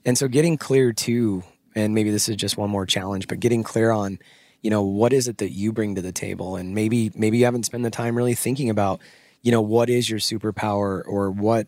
And 0.06 0.18
so 0.18 0.28
getting 0.28 0.58
clear 0.58 0.94
too, 0.94 1.44
and 1.76 1.96
maybe 1.96 2.12
this 2.12 2.30
is 2.30 2.36
just 2.36 2.56
one 2.58 2.70
more 2.70 2.86
challenge, 2.86 3.28
but 3.28 3.40
getting 3.40 3.64
clear 3.64 3.90
on, 3.90 4.20
you 4.62 4.70
know, 4.70 4.84
what 4.84 5.12
is 5.12 5.28
it 5.28 5.40
that 5.40 5.52
you 5.52 5.74
bring 5.74 5.96
to 5.96 6.02
the 6.02 6.12
table? 6.12 6.56
And 6.56 6.76
maybe 6.76 7.12
maybe 7.16 7.40
you 7.40 7.46
haven't 7.46 7.64
spent 7.64 7.84
the 7.84 7.90
time 7.90 8.16
really 8.16 8.36
thinking 8.36 8.70
about 8.70 9.02
you 9.44 9.52
know 9.52 9.62
what 9.62 9.90
is 9.90 10.10
your 10.10 10.20
superpower 10.20 11.04
or 11.06 11.30
what 11.30 11.68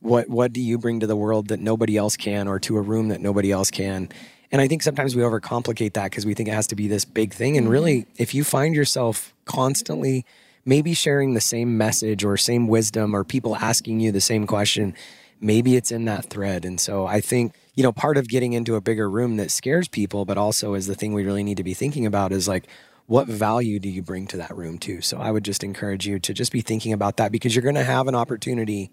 what 0.00 0.28
what 0.28 0.52
do 0.52 0.60
you 0.60 0.78
bring 0.78 1.00
to 1.00 1.06
the 1.06 1.16
world 1.16 1.48
that 1.48 1.60
nobody 1.60 1.96
else 1.96 2.16
can 2.16 2.48
or 2.48 2.58
to 2.60 2.76
a 2.76 2.80
room 2.80 3.08
that 3.08 3.20
nobody 3.20 3.50
else 3.50 3.70
can 3.70 4.08
and 4.52 4.60
i 4.60 4.68
think 4.68 4.82
sometimes 4.82 5.14
we 5.14 5.22
overcomplicate 5.22 5.92
that 5.94 6.10
because 6.10 6.26
we 6.26 6.34
think 6.34 6.48
it 6.48 6.54
has 6.54 6.66
to 6.66 6.76
be 6.76 6.88
this 6.88 7.04
big 7.04 7.32
thing 7.32 7.56
and 7.56 7.64
mm-hmm. 7.64 7.72
really 7.72 8.06
if 8.16 8.34
you 8.34 8.44
find 8.44 8.74
yourself 8.74 9.34
constantly 9.44 10.24
maybe 10.64 10.94
sharing 10.94 11.34
the 11.34 11.40
same 11.40 11.78
message 11.78 12.24
or 12.24 12.36
same 12.36 12.66
wisdom 12.66 13.14
or 13.14 13.24
people 13.24 13.56
asking 13.56 14.00
you 14.00 14.10
the 14.10 14.20
same 14.20 14.46
question 14.46 14.94
maybe 15.40 15.76
it's 15.76 15.92
in 15.92 16.04
that 16.04 16.24
thread 16.26 16.64
and 16.64 16.80
so 16.80 17.06
i 17.06 17.20
think 17.20 17.54
you 17.74 17.82
know 17.82 17.92
part 17.92 18.16
of 18.16 18.28
getting 18.28 18.52
into 18.52 18.74
a 18.74 18.80
bigger 18.80 19.08
room 19.08 19.36
that 19.36 19.50
scares 19.50 19.88
people 19.88 20.24
but 20.24 20.38
also 20.38 20.74
is 20.74 20.86
the 20.86 20.94
thing 20.94 21.12
we 21.12 21.24
really 21.24 21.44
need 21.44 21.56
to 21.56 21.64
be 21.64 21.74
thinking 21.74 22.06
about 22.06 22.32
is 22.32 22.48
like 22.48 22.66
what 23.06 23.28
value 23.28 23.78
do 23.78 23.88
you 23.88 24.02
bring 24.02 24.26
to 24.26 24.36
that 24.36 24.56
room 24.56 24.78
too? 24.78 25.00
So 25.00 25.18
I 25.18 25.30
would 25.30 25.44
just 25.44 25.62
encourage 25.62 26.06
you 26.06 26.18
to 26.18 26.34
just 26.34 26.52
be 26.52 26.60
thinking 26.60 26.92
about 26.92 27.16
that 27.16 27.32
because 27.32 27.54
you're 27.54 27.62
going 27.62 27.76
to 27.76 27.84
have 27.84 28.08
an 28.08 28.14
opportunity 28.14 28.90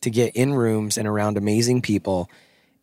to 0.00 0.10
get 0.10 0.34
in 0.34 0.52
rooms 0.52 0.98
and 0.98 1.06
around 1.06 1.36
amazing 1.36 1.80
people. 1.80 2.28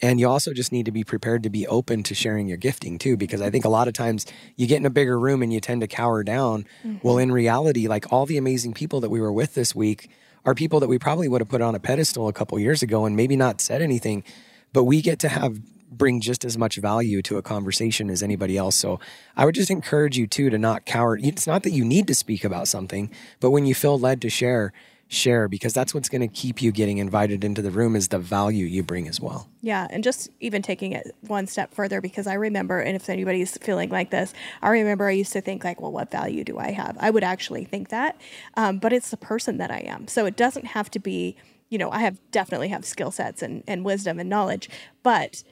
And 0.02 0.20
you 0.20 0.30
also 0.30 0.54
just 0.54 0.72
need 0.72 0.86
to 0.86 0.92
be 0.92 1.04
prepared 1.04 1.44
to 1.44 1.50
be 1.50 1.68
open 1.68 2.04
to 2.04 2.16
sharing 2.16 2.48
your 2.48 2.58
gifting 2.58 2.98
too, 2.98 3.18
because 3.18 3.42
I 3.42 3.50
think 3.50 3.66
a 3.66 3.70
lot 3.70 3.88
of 3.88 3.94
times 3.94 4.26
you 4.56 4.66
get 4.66 4.78
in 4.78 4.86
a 4.86 4.90
bigger 4.90 5.20
room 5.20 5.42
and 5.44 5.52
you 5.52 5.60
tend 5.60 5.82
to 5.82 5.88
cower 5.88 6.24
down. 6.24 6.66
Mm-hmm. 6.84 6.98
Well, 7.04 7.18
in 7.18 7.32
reality, 7.32 7.88
like 7.88 8.12
all 8.12 8.26
the 8.26 8.38
amazing 8.38 8.74
people 8.74 9.02
that 9.02 9.10
we 9.10 9.20
were 9.20 9.34
with 9.34 9.56
this 9.56 9.76
week 9.76 10.10
are 10.46 10.56
people 10.56 10.80
that 10.80 10.88
we 10.88 10.98
probably 10.98 11.28
would 11.28 11.42
have 11.42 11.50
put 11.50 11.62
on 11.62 11.76
a 11.76 11.80
pedestal 11.80 12.30
a 12.30 12.34
couple 12.34 12.58
years 12.60 12.82
ago 12.82 13.06
and 13.06 13.16
maybe 13.16 13.36
not 13.36 13.60
said 13.60 13.82
anything, 13.82 14.24
but 14.72 14.86
we 14.86 15.02
get 15.02 15.20
to 15.20 15.28
have 15.28 15.60
bring 15.92 16.22
just 16.22 16.46
as 16.46 16.58
much 16.58 16.76
value 16.76 17.22
to 17.24 17.38
a 17.38 17.42
conversation 17.42 18.10
as 18.10 18.22
anybody 18.22 18.56
else. 18.56 18.76
So 18.76 19.00
I 19.36 19.46
would 19.46 19.56
just 19.56 19.72
encourage 19.72 20.18
you 20.18 20.28
too 20.28 20.50
to 20.52 20.58
not 20.58 20.86
cower. 20.86 21.18
It's 21.18 21.48
not 21.48 21.64
that 21.64 21.72
you 21.72 21.84
need 21.84 22.08
to 22.08 22.16
speak 22.16 22.44
about 22.44 22.68
something, 22.68 23.10
but 23.40 23.50
when 23.50 23.66
you 23.66 23.74
feel 23.74 23.98
led 23.98 24.22
to 24.22 24.30
share, 24.30 24.72
share 25.10 25.48
because 25.48 25.74
that's 25.74 25.92
what's 25.94 26.08
going 26.08 26.22
to 26.22 26.28
keep 26.28 26.62
you 26.62 26.72
getting 26.72 27.00
invited 27.00 27.44
into 27.44 27.64
the 27.64 27.72
room 27.72 27.96
is 27.96 28.10
the 28.10 28.20
value 28.20 28.66
you 28.66 28.84
bring 28.84 29.08
as 29.08 29.20
well. 29.20 29.50
Yeah, 29.62 29.88
and 29.90 30.04
just 30.04 30.30
even 30.40 30.62
taking 30.62 30.92
it 30.94 31.16
one 31.22 31.48
step 31.48 31.74
further 31.74 32.00
because 32.00 32.28
I 32.28 32.36
remember 32.36 32.80
and 32.80 32.96
if 32.96 33.10
anybody's 33.10 33.58
feeling 33.58 33.90
like 33.90 34.12
this, 34.12 34.34
I 34.62 34.70
remember 34.70 35.08
I 35.08 35.12
used 35.12 35.34
to 35.34 35.42
think 35.42 35.64
like, 35.64 35.82
well, 35.82 35.92
what 35.92 36.12
value 36.12 36.44
do 36.44 36.60
I 36.60 36.72
have? 36.72 36.96
I 37.00 37.10
would 37.10 37.24
actually 37.24 37.66
think 37.66 37.90
that, 37.90 38.22
um, 38.54 38.78
but 38.78 38.94
it's 38.94 39.10
the 39.10 39.18
person 39.18 39.58
that 39.58 39.72
I 39.72 39.80
am. 39.80 40.08
So 40.08 40.28
it 40.28 40.38
doesn't 40.38 40.68
have 40.68 40.92
to 40.92 41.00
be, 41.00 41.36
you 41.70 41.80
know, 41.80 41.90
I 41.90 42.02
have 42.02 42.20
definitely 42.30 42.68
have 42.68 42.86
skill 42.86 43.10
sets 43.10 43.42
and, 43.42 43.64
and 43.68 43.84
wisdom 43.84 44.20
and 44.20 44.30
knowledge, 44.30 44.70
but 45.02 45.44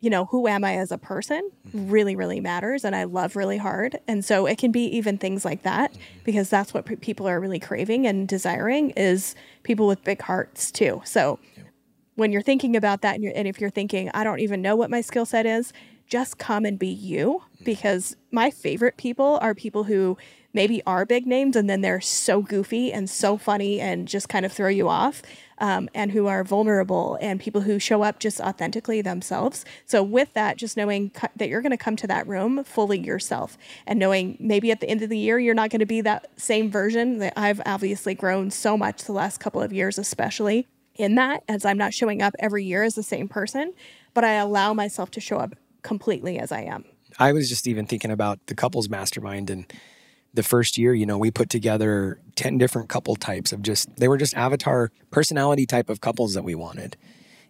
you 0.00 0.10
know, 0.10 0.26
who 0.26 0.46
am 0.46 0.64
I 0.64 0.76
as 0.76 0.92
a 0.92 0.98
person 0.98 1.50
mm-hmm. 1.68 1.90
really, 1.90 2.16
really 2.16 2.40
matters. 2.40 2.84
And 2.84 2.94
I 2.94 3.04
love 3.04 3.34
really 3.34 3.56
hard. 3.56 3.98
And 4.06 4.24
so 4.24 4.46
it 4.46 4.58
can 4.58 4.70
be 4.70 4.84
even 4.84 5.18
things 5.18 5.44
like 5.44 5.62
that 5.62 5.92
mm-hmm. 5.92 6.18
because 6.24 6.50
that's 6.50 6.74
what 6.74 6.84
p- 6.84 6.96
people 6.96 7.26
are 7.26 7.40
really 7.40 7.58
craving 7.58 8.06
and 8.06 8.28
desiring 8.28 8.90
is 8.90 9.34
people 9.62 9.86
with 9.86 10.04
big 10.04 10.20
hearts 10.20 10.70
too. 10.70 11.00
So 11.04 11.38
when 12.14 12.30
you're 12.30 12.42
thinking 12.42 12.76
about 12.76 13.02
that 13.02 13.16
and, 13.16 13.26
and 13.32 13.48
if 13.48 13.60
you're 13.60 13.70
thinking, 13.70 14.10
I 14.12 14.22
don't 14.22 14.40
even 14.40 14.60
know 14.60 14.76
what 14.76 14.90
my 14.90 15.00
skill 15.00 15.26
set 15.26 15.46
is, 15.46 15.72
just 16.06 16.38
come 16.38 16.64
and 16.64 16.78
be 16.78 16.88
you 16.88 17.42
mm-hmm. 17.54 17.64
because 17.64 18.16
my 18.30 18.50
favorite 18.50 18.96
people 18.96 19.38
are 19.40 19.54
people 19.54 19.84
who 19.84 20.16
maybe 20.56 20.82
are 20.86 21.04
big 21.04 21.26
names 21.26 21.54
and 21.54 21.68
then 21.68 21.82
they're 21.82 22.00
so 22.00 22.40
goofy 22.40 22.90
and 22.90 23.08
so 23.08 23.36
funny 23.36 23.78
and 23.78 24.08
just 24.08 24.28
kind 24.28 24.46
of 24.46 24.52
throw 24.52 24.68
you 24.68 24.88
off 24.88 25.22
um, 25.58 25.88
and 25.94 26.12
who 26.12 26.26
are 26.26 26.42
vulnerable 26.42 27.18
and 27.20 27.38
people 27.38 27.60
who 27.60 27.78
show 27.78 28.02
up 28.02 28.18
just 28.18 28.40
authentically 28.40 29.02
themselves. 29.02 29.66
So, 29.84 30.02
with 30.02 30.32
that, 30.32 30.56
just 30.56 30.76
knowing 30.76 31.10
cu- 31.10 31.28
that 31.36 31.48
you're 31.48 31.60
going 31.60 31.70
to 31.70 31.76
come 31.76 31.94
to 31.96 32.06
that 32.06 32.26
room 32.26 32.64
fully 32.64 32.98
yourself 32.98 33.58
and 33.86 33.98
knowing 33.98 34.38
maybe 34.40 34.70
at 34.70 34.80
the 34.80 34.88
end 34.88 35.02
of 35.02 35.10
the 35.10 35.18
year, 35.18 35.38
you're 35.38 35.54
not 35.54 35.70
going 35.70 35.80
to 35.80 35.86
be 35.86 36.00
that 36.00 36.30
same 36.36 36.70
version 36.70 37.18
that 37.18 37.34
I've 37.36 37.60
obviously 37.66 38.14
grown 38.14 38.50
so 38.50 38.76
much 38.78 39.04
the 39.04 39.12
last 39.12 39.38
couple 39.38 39.60
of 39.60 39.74
years, 39.74 39.98
especially 39.98 40.66
in 40.94 41.16
that, 41.16 41.44
as 41.48 41.66
I'm 41.66 41.76
not 41.76 41.92
showing 41.92 42.22
up 42.22 42.34
every 42.38 42.64
year 42.64 42.82
as 42.82 42.94
the 42.94 43.02
same 43.02 43.28
person, 43.28 43.74
but 44.14 44.24
I 44.24 44.32
allow 44.32 44.72
myself 44.72 45.10
to 45.12 45.20
show 45.20 45.36
up 45.36 45.54
completely 45.82 46.38
as 46.38 46.50
I 46.50 46.62
am. 46.62 46.84
I 47.18 47.32
was 47.32 47.50
just 47.50 47.66
even 47.66 47.86
thinking 47.86 48.10
about 48.10 48.38
the 48.46 48.54
couples 48.54 48.88
mastermind 48.88 49.50
and 49.50 49.70
the 50.36 50.42
first 50.42 50.78
year, 50.78 50.94
you 50.94 51.06
know, 51.06 51.18
we 51.18 51.30
put 51.30 51.50
together 51.50 52.20
10 52.36 52.58
different 52.58 52.88
couple 52.88 53.16
types 53.16 53.52
of 53.52 53.62
just, 53.62 53.94
they 53.96 54.06
were 54.06 54.16
just 54.16 54.36
avatar 54.36 54.92
personality 55.10 55.66
type 55.66 55.90
of 55.90 56.00
couples 56.00 56.34
that 56.34 56.44
we 56.44 56.54
wanted. 56.54 56.96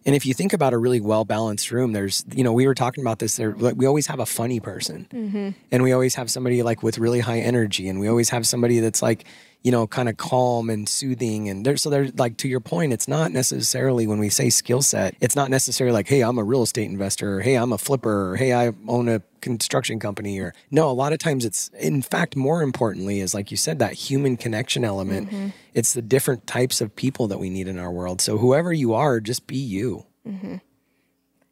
And 0.05 0.15
if 0.15 0.25
you 0.25 0.33
think 0.33 0.53
about 0.53 0.73
a 0.73 0.77
really 0.77 1.01
well 1.01 1.25
balanced 1.25 1.69
room, 1.69 1.91
there's, 1.91 2.23
you 2.33 2.43
know, 2.43 2.53
we 2.53 2.65
were 2.65 2.73
talking 2.73 3.03
about 3.03 3.19
this. 3.19 3.35
There, 3.35 3.51
we 3.51 3.85
always 3.85 4.07
have 4.07 4.21
a 4.21 4.25
funny 4.25 4.61
person, 4.61 5.05
mm-hmm. 5.11 5.49
and 5.69 5.83
we 5.83 5.91
always 5.91 6.15
have 6.15 6.31
somebody 6.31 6.63
like 6.63 6.81
with 6.81 6.97
really 6.97 7.19
high 7.19 7.39
energy, 7.39 7.89
and 7.89 7.99
we 7.99 8.07
always 8.07 8.29
have 8.29 8.47
somebody 8.47 8.79
that's 8.79 9.01
like, 9.01 9.25
you 9.63 9.71
know, 9.71 9.87
kind 9.87 10.07
of 10.07 10.17
calm 10.17 10.69
and 10.69 10.87
soothing. 10.87 11.49
And 11.49 11.65
there's 11.65 11.81
so 11.81 11.89
there's 11.89 12.17
like 12.17 12.37
to 12.37 12.47
your 12.47 12.59
point, 12.59 12.93
it's 12.93 13.07
not 13.07 13.31
necessarily 13.31 14.07
when 14.07 14.19
we 14.19 14.29
say 14.29 14.49
skill 14.49 14.81
set, 14.81 15.15
it's 15.19 15.35
not 15.35 15.49
necessarily 15.49 15.93
like, 15.93 16.07
hey, 16.07 16.21
I'm 16.21 16.37
a 16.37 16.43
real 16.43 16.63
estate 16.63 16.89
investor, 16.89 17.37
or 17.37 17.41
hey, 17.41 17.55
I'm 17.55 17.73
a 17.73 17.77
flipper, 17.77 18.31
or 18.31 18.35
hey, 18.37 18.53
I 18.53 18.71
own 18.87 19.09
a 19.09 19.21
construction 19.41 19.99
company, 19.99 20.39
or 20.39 20.53
no. 20.71 20.89
A 20.89 20.91
lot 20.91 21.13
of 21.13 21.19
times, 21.19 21.45
it's 21.45 21.69
in 21.79 22.01
fact 22.01 22.35
more 22.35 22.61
importantly 22.61 23.19
is 23.19 23.33
like 23.33 23.51
you 23.51 23.57
said 23.57 23.79
that 23.79 23.93
human 23.93 24.37
connection 24.37 24.83
element. 24.83 25.27
Mm-hmm. 25.27 25.49
It's 25.73 25.93
the 25.93 26.01
different 26.01 26.47
types 26.47 26.81
of 26.81 26.95
people 26.95 27.27
that 27.27 27.39
we 27.39 27.49
need 27.49 27.67
in 27.67 27.77
our 27.77 27.91
world. 27.91 28.21
So 28.21 28.37
whoever 28.37 28.73
you 28.73 28.93
are, 28.93 29.19
just 29.19 29.47
be 29.47 29.57
you. 29.57 30.05
Mm-hmm. 30.27 30.55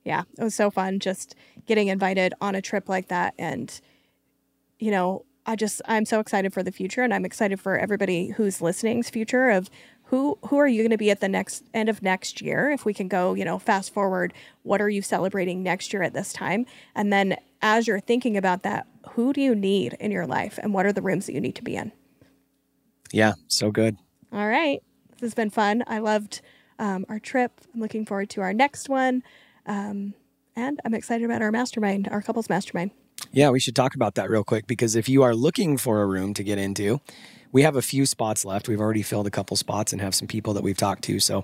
Yeah, 0.04 0.24
it 0.38 0.44
was 0.44 0.56
so 0.56 0.70
fun 0.70 1.00
just 1.00 1.36
getting 1.66 1.88
invited 1.88 2.34
on 2.40 2.56
a 2.56 2.62
trip 2.62 2.88
like 2.88 3.08
that, 3.10 3.34
and 3.40 3.78
you 4.80 4.92
know 4.92 5.26
I 5.46 5.56
just 5.56 5.82
I'm 5.86 6.06
so 6.06 6.20
excited 6.20 6.54
for 6.54 6.64
the 6.64 6.72
future 6.72 7.04
and 7.04 7.14
I'm 7.14 7.26
excited 7.26 7.60
for 7.60 7.78
everybody 7.78 8.30
who's 8.30 8.62
listening's 8.62 9.10
future 9.10 9.50
of 9.50 9.70
who 10.06 10.38
who 10.48 10.58
are 10.58 10.68
you 10.68 10.82
going 10.82 10.92
to 10.92 10.98
be 10.98 11.12
at 11.12 11.20
the 11.20 11.30
next 11.30 11.64
end 11.74 11.90
of 11.90 12.02
next 12.02 12.42
year 12.42 12.70
if 12.70 12.86
we 12.86 12.94
can 12.94 13.08
go, 13.08 13.34
you 13.34 13.46
know, 13.46 13.60
fast 13.60 13.94
forward, 13.94 14.34
what 14.64 14.82
are 14.82 14.90
you 14.90 15.02
celebrating 15.02 15.64
next 15.64 15.94
year 15.94 16.04
at 16.04 16.14
this 16.14 16.34
time? 16.34 16.66
And 16.96 17.12
then 17.14 17.38
as 17.62 17.88
you're 17.88 18.00
thinking 18.00 18.38
about 18.38 18.64
that, 18.64 18.88
who 19.12 19.34
do 19.34 19.42
you 19.42 19.56
need 19.56 19.96
in 20.00 20.12
your 20.12 20.28
life 20.28 20.60
and 20.62 20.74
what 20.74 20.86
are 20.86 20.94
the 20.94 21.02
rooms 21.02 21.26
that 21.28 21.34
you 21.34 21.42
need 21.42 21.56
to 21.56 21.64
be 21.64 21.76
in? 21.76 21.92
Yeah, 23.12 23.34
so 23.48 23.72
good. 23.72 23.98
All 24.32 24.48
right. 24.48 24.82
This 25.12 25.22
has 25.22 25.34
been 25.34 25.50
fun. 25.50 25.84
I 25.88 26.00
loved 26.00 26.42
um, 26.80 27.06
our 27.08 27.20
trip. 27.20 27.62
I'm 27.74 27.80
looking 27.80 28.06
forward 28.06 28.30
to 28.32 28.42
our 28.42 28.54
next 28.54 28.90
one. 28.90 29.24
Um, 29.66 30.14
and 30.56 30.80
I'm 30.84 30.94
excited 30.94 31.24
about 31.24 31.42
our 31.42 31.52
mastermind, 31.52 32.08
our 32.10 32.22
couples 32.22 32.50
mastermind. 32.50 32.92
Yeah, 33.36 33.50
we 33.50 33.60
should 33.60 33.76
talk 33.76 33.96
about 33.96 34.16
that 34.16 34.30
real 34.30 34.46
quick 34.46 34.66
because 34.66 34.96
if 34.96 35.10
you 35.10 35.24
are 35.24 35.36
looking 35.36 35.76
for 35.76 36.02
a 36.02 36.06
room 36.06 36.34
to 36.36 36.42
get 36.42 36.58
into, 36.58 37.02
we 37.52 37.64
have 37.64 37.76
a 37.76 37.82
few 37.82 38.06
spots 38.06 38.46
left. 38.46 38.70
We've 38.70 38.80
already 38.80 39.02
filled 39.02 39.28
a 39.28 39.30
couple 39.30 39.58
spots 39.58 39.92
and 39.92 40.02
have 40.02 40.16
some 40.16 40.26
people 40.26 40.54
that 40.54 40.64
we've 40.64 40.78
talked 40.78 41.04
to. 41.04 41.20
So 41.20 41.44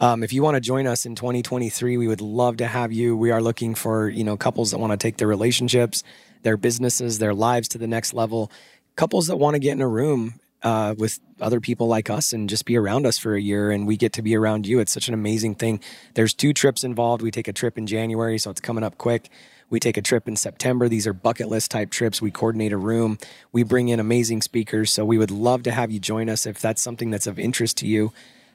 um, 0.00 0.22
if 0.22 0.32
you 0.32 0.42
want 0.42 0.54
to 0.54 0.62
join 0.62 0.86
us 0.86 1.04
in 1.04 1.14
2023, 1.14 1.98
we 1.98 2.08
would 2.08 2.22
love 2.22 2.56
to 2.56 2.66
have 2.66 2.90
you. 2.90 3.14
We 3.14 3.32
are 3.32 3.42
looking 3.42 3.74
for 3.74 4.08
you 4.08 4.24
know 4.24 4.38
couples 4.38 4.70
that 4.70 4.78
want 4.78 4.92
to 4.92 4.96
take 4.96 5.18
their 5.18 5.28
relationships, 5.28 6.02
their 6.42 6.56
businesses, 6.56 7.18
their 7.18 7.34
lives 7.34 7.68
to 7.68 7.76
the 7.76 7.86
next 7.86 8.14
level. 8.14 8.50
Couples 8.94 9.26
that 9.26 9.36
want 9.36 9.56
to 9.56 9.58
get 9.58 9.72
in 9.72 9.82
a 9.82 9.88
room 9.88 10.40
uh, 10.66 10.96
with 10.98 11.20
other 11.40 11.60
people 11.60 11.86
like 11.86 12.10
us 12.10 12.32
and 12.32 12.48
just 12.48 12.64
be 12.64 12.76
around 12.76 13.06
us 13.06 13.16
for 13.16 13.36
a 13.36 13.40
year 13.40 13.70
and 13.70 13.86
we 13.86 13.96
get 13.96 14.12
to 14.14 14.20
be 14.20 14.34
around 14.34 14.66
you. 14.66 14.80
It's 14.80 14.90
such 14.90 15.06
an 15.06 15.14
amazing 15.14 15.54
thing. 15.54 15.78
There's 16.14 16.34
two 16.34 16.52
trips 16.52 16.82
involved. 16.82 17.22
We 17.22 17.30
take 17.30 17.46
a 17.46 17.52
trip 17.52 17.78
in 17.78 17.86
January, 17.86 18.36
so 18.36 18.50
it's 18.50 18.60
coming 18.60 18.82
up 18.82 18.98
quick. 18.98 19.30
We 19.70 19.78
take 19.78 19.96
a 19.96 20.02
trip 20.02 20.26
in 20.26 20.34
September. 20.34 20.88
These 20.88 21.06
are 21.06 21.12
bucket 21.12 21.48
list 21.48 21.70
type 21.70 21.90
trips. 21.90 22.20
We 22.20 22.32
coordinate 22.32 22.72
a 22.72 22.76
room. 22.76 23.16
We 23.52 23.62
bring 23.62 23.90
in 23.90 24.00
amazing 24.00 24.42
speakers. 24.42 24.90
So 24.90 25.04
we 25.04 25.18
would 25.18 25.30
love 25.30 25.62
to 25.64 25.70
have 25.70 25.92
you 25.92 26.00
join 26.00 26.28
us 26.28 26.46
if 26.46 26.58
that's 26.58 26.82
something 26.82 27.12
that's 27.12 27.28
of 27.28 27.38
interest 27.38 27.76
to 27.78 27.86
you. 27.86 28.12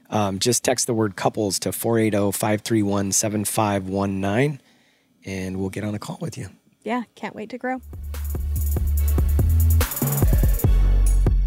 Um, 0.09 0.39
just 0.39 0.65
text 0.65 0.87
the 0.87 0.93
word 0.93 1.15
couples 1.15 1.59
to 1.59 1.71
480 1.71 2.37
531 2.37 3.13
7519 3.13 4.59
and 5.23 5.57
we'll 5.57 5.69
get 5.69 5.85
on 5.85 5.95
a 5.95 5.99
call 5.99 6.17
with 6.19 6.37
you. 6.37 6.49
Yeah, 6.83 7.03
can't 7.15 7.35
wait 7.35 7.49
to 7.51 7.57
grow. 7.57 7.81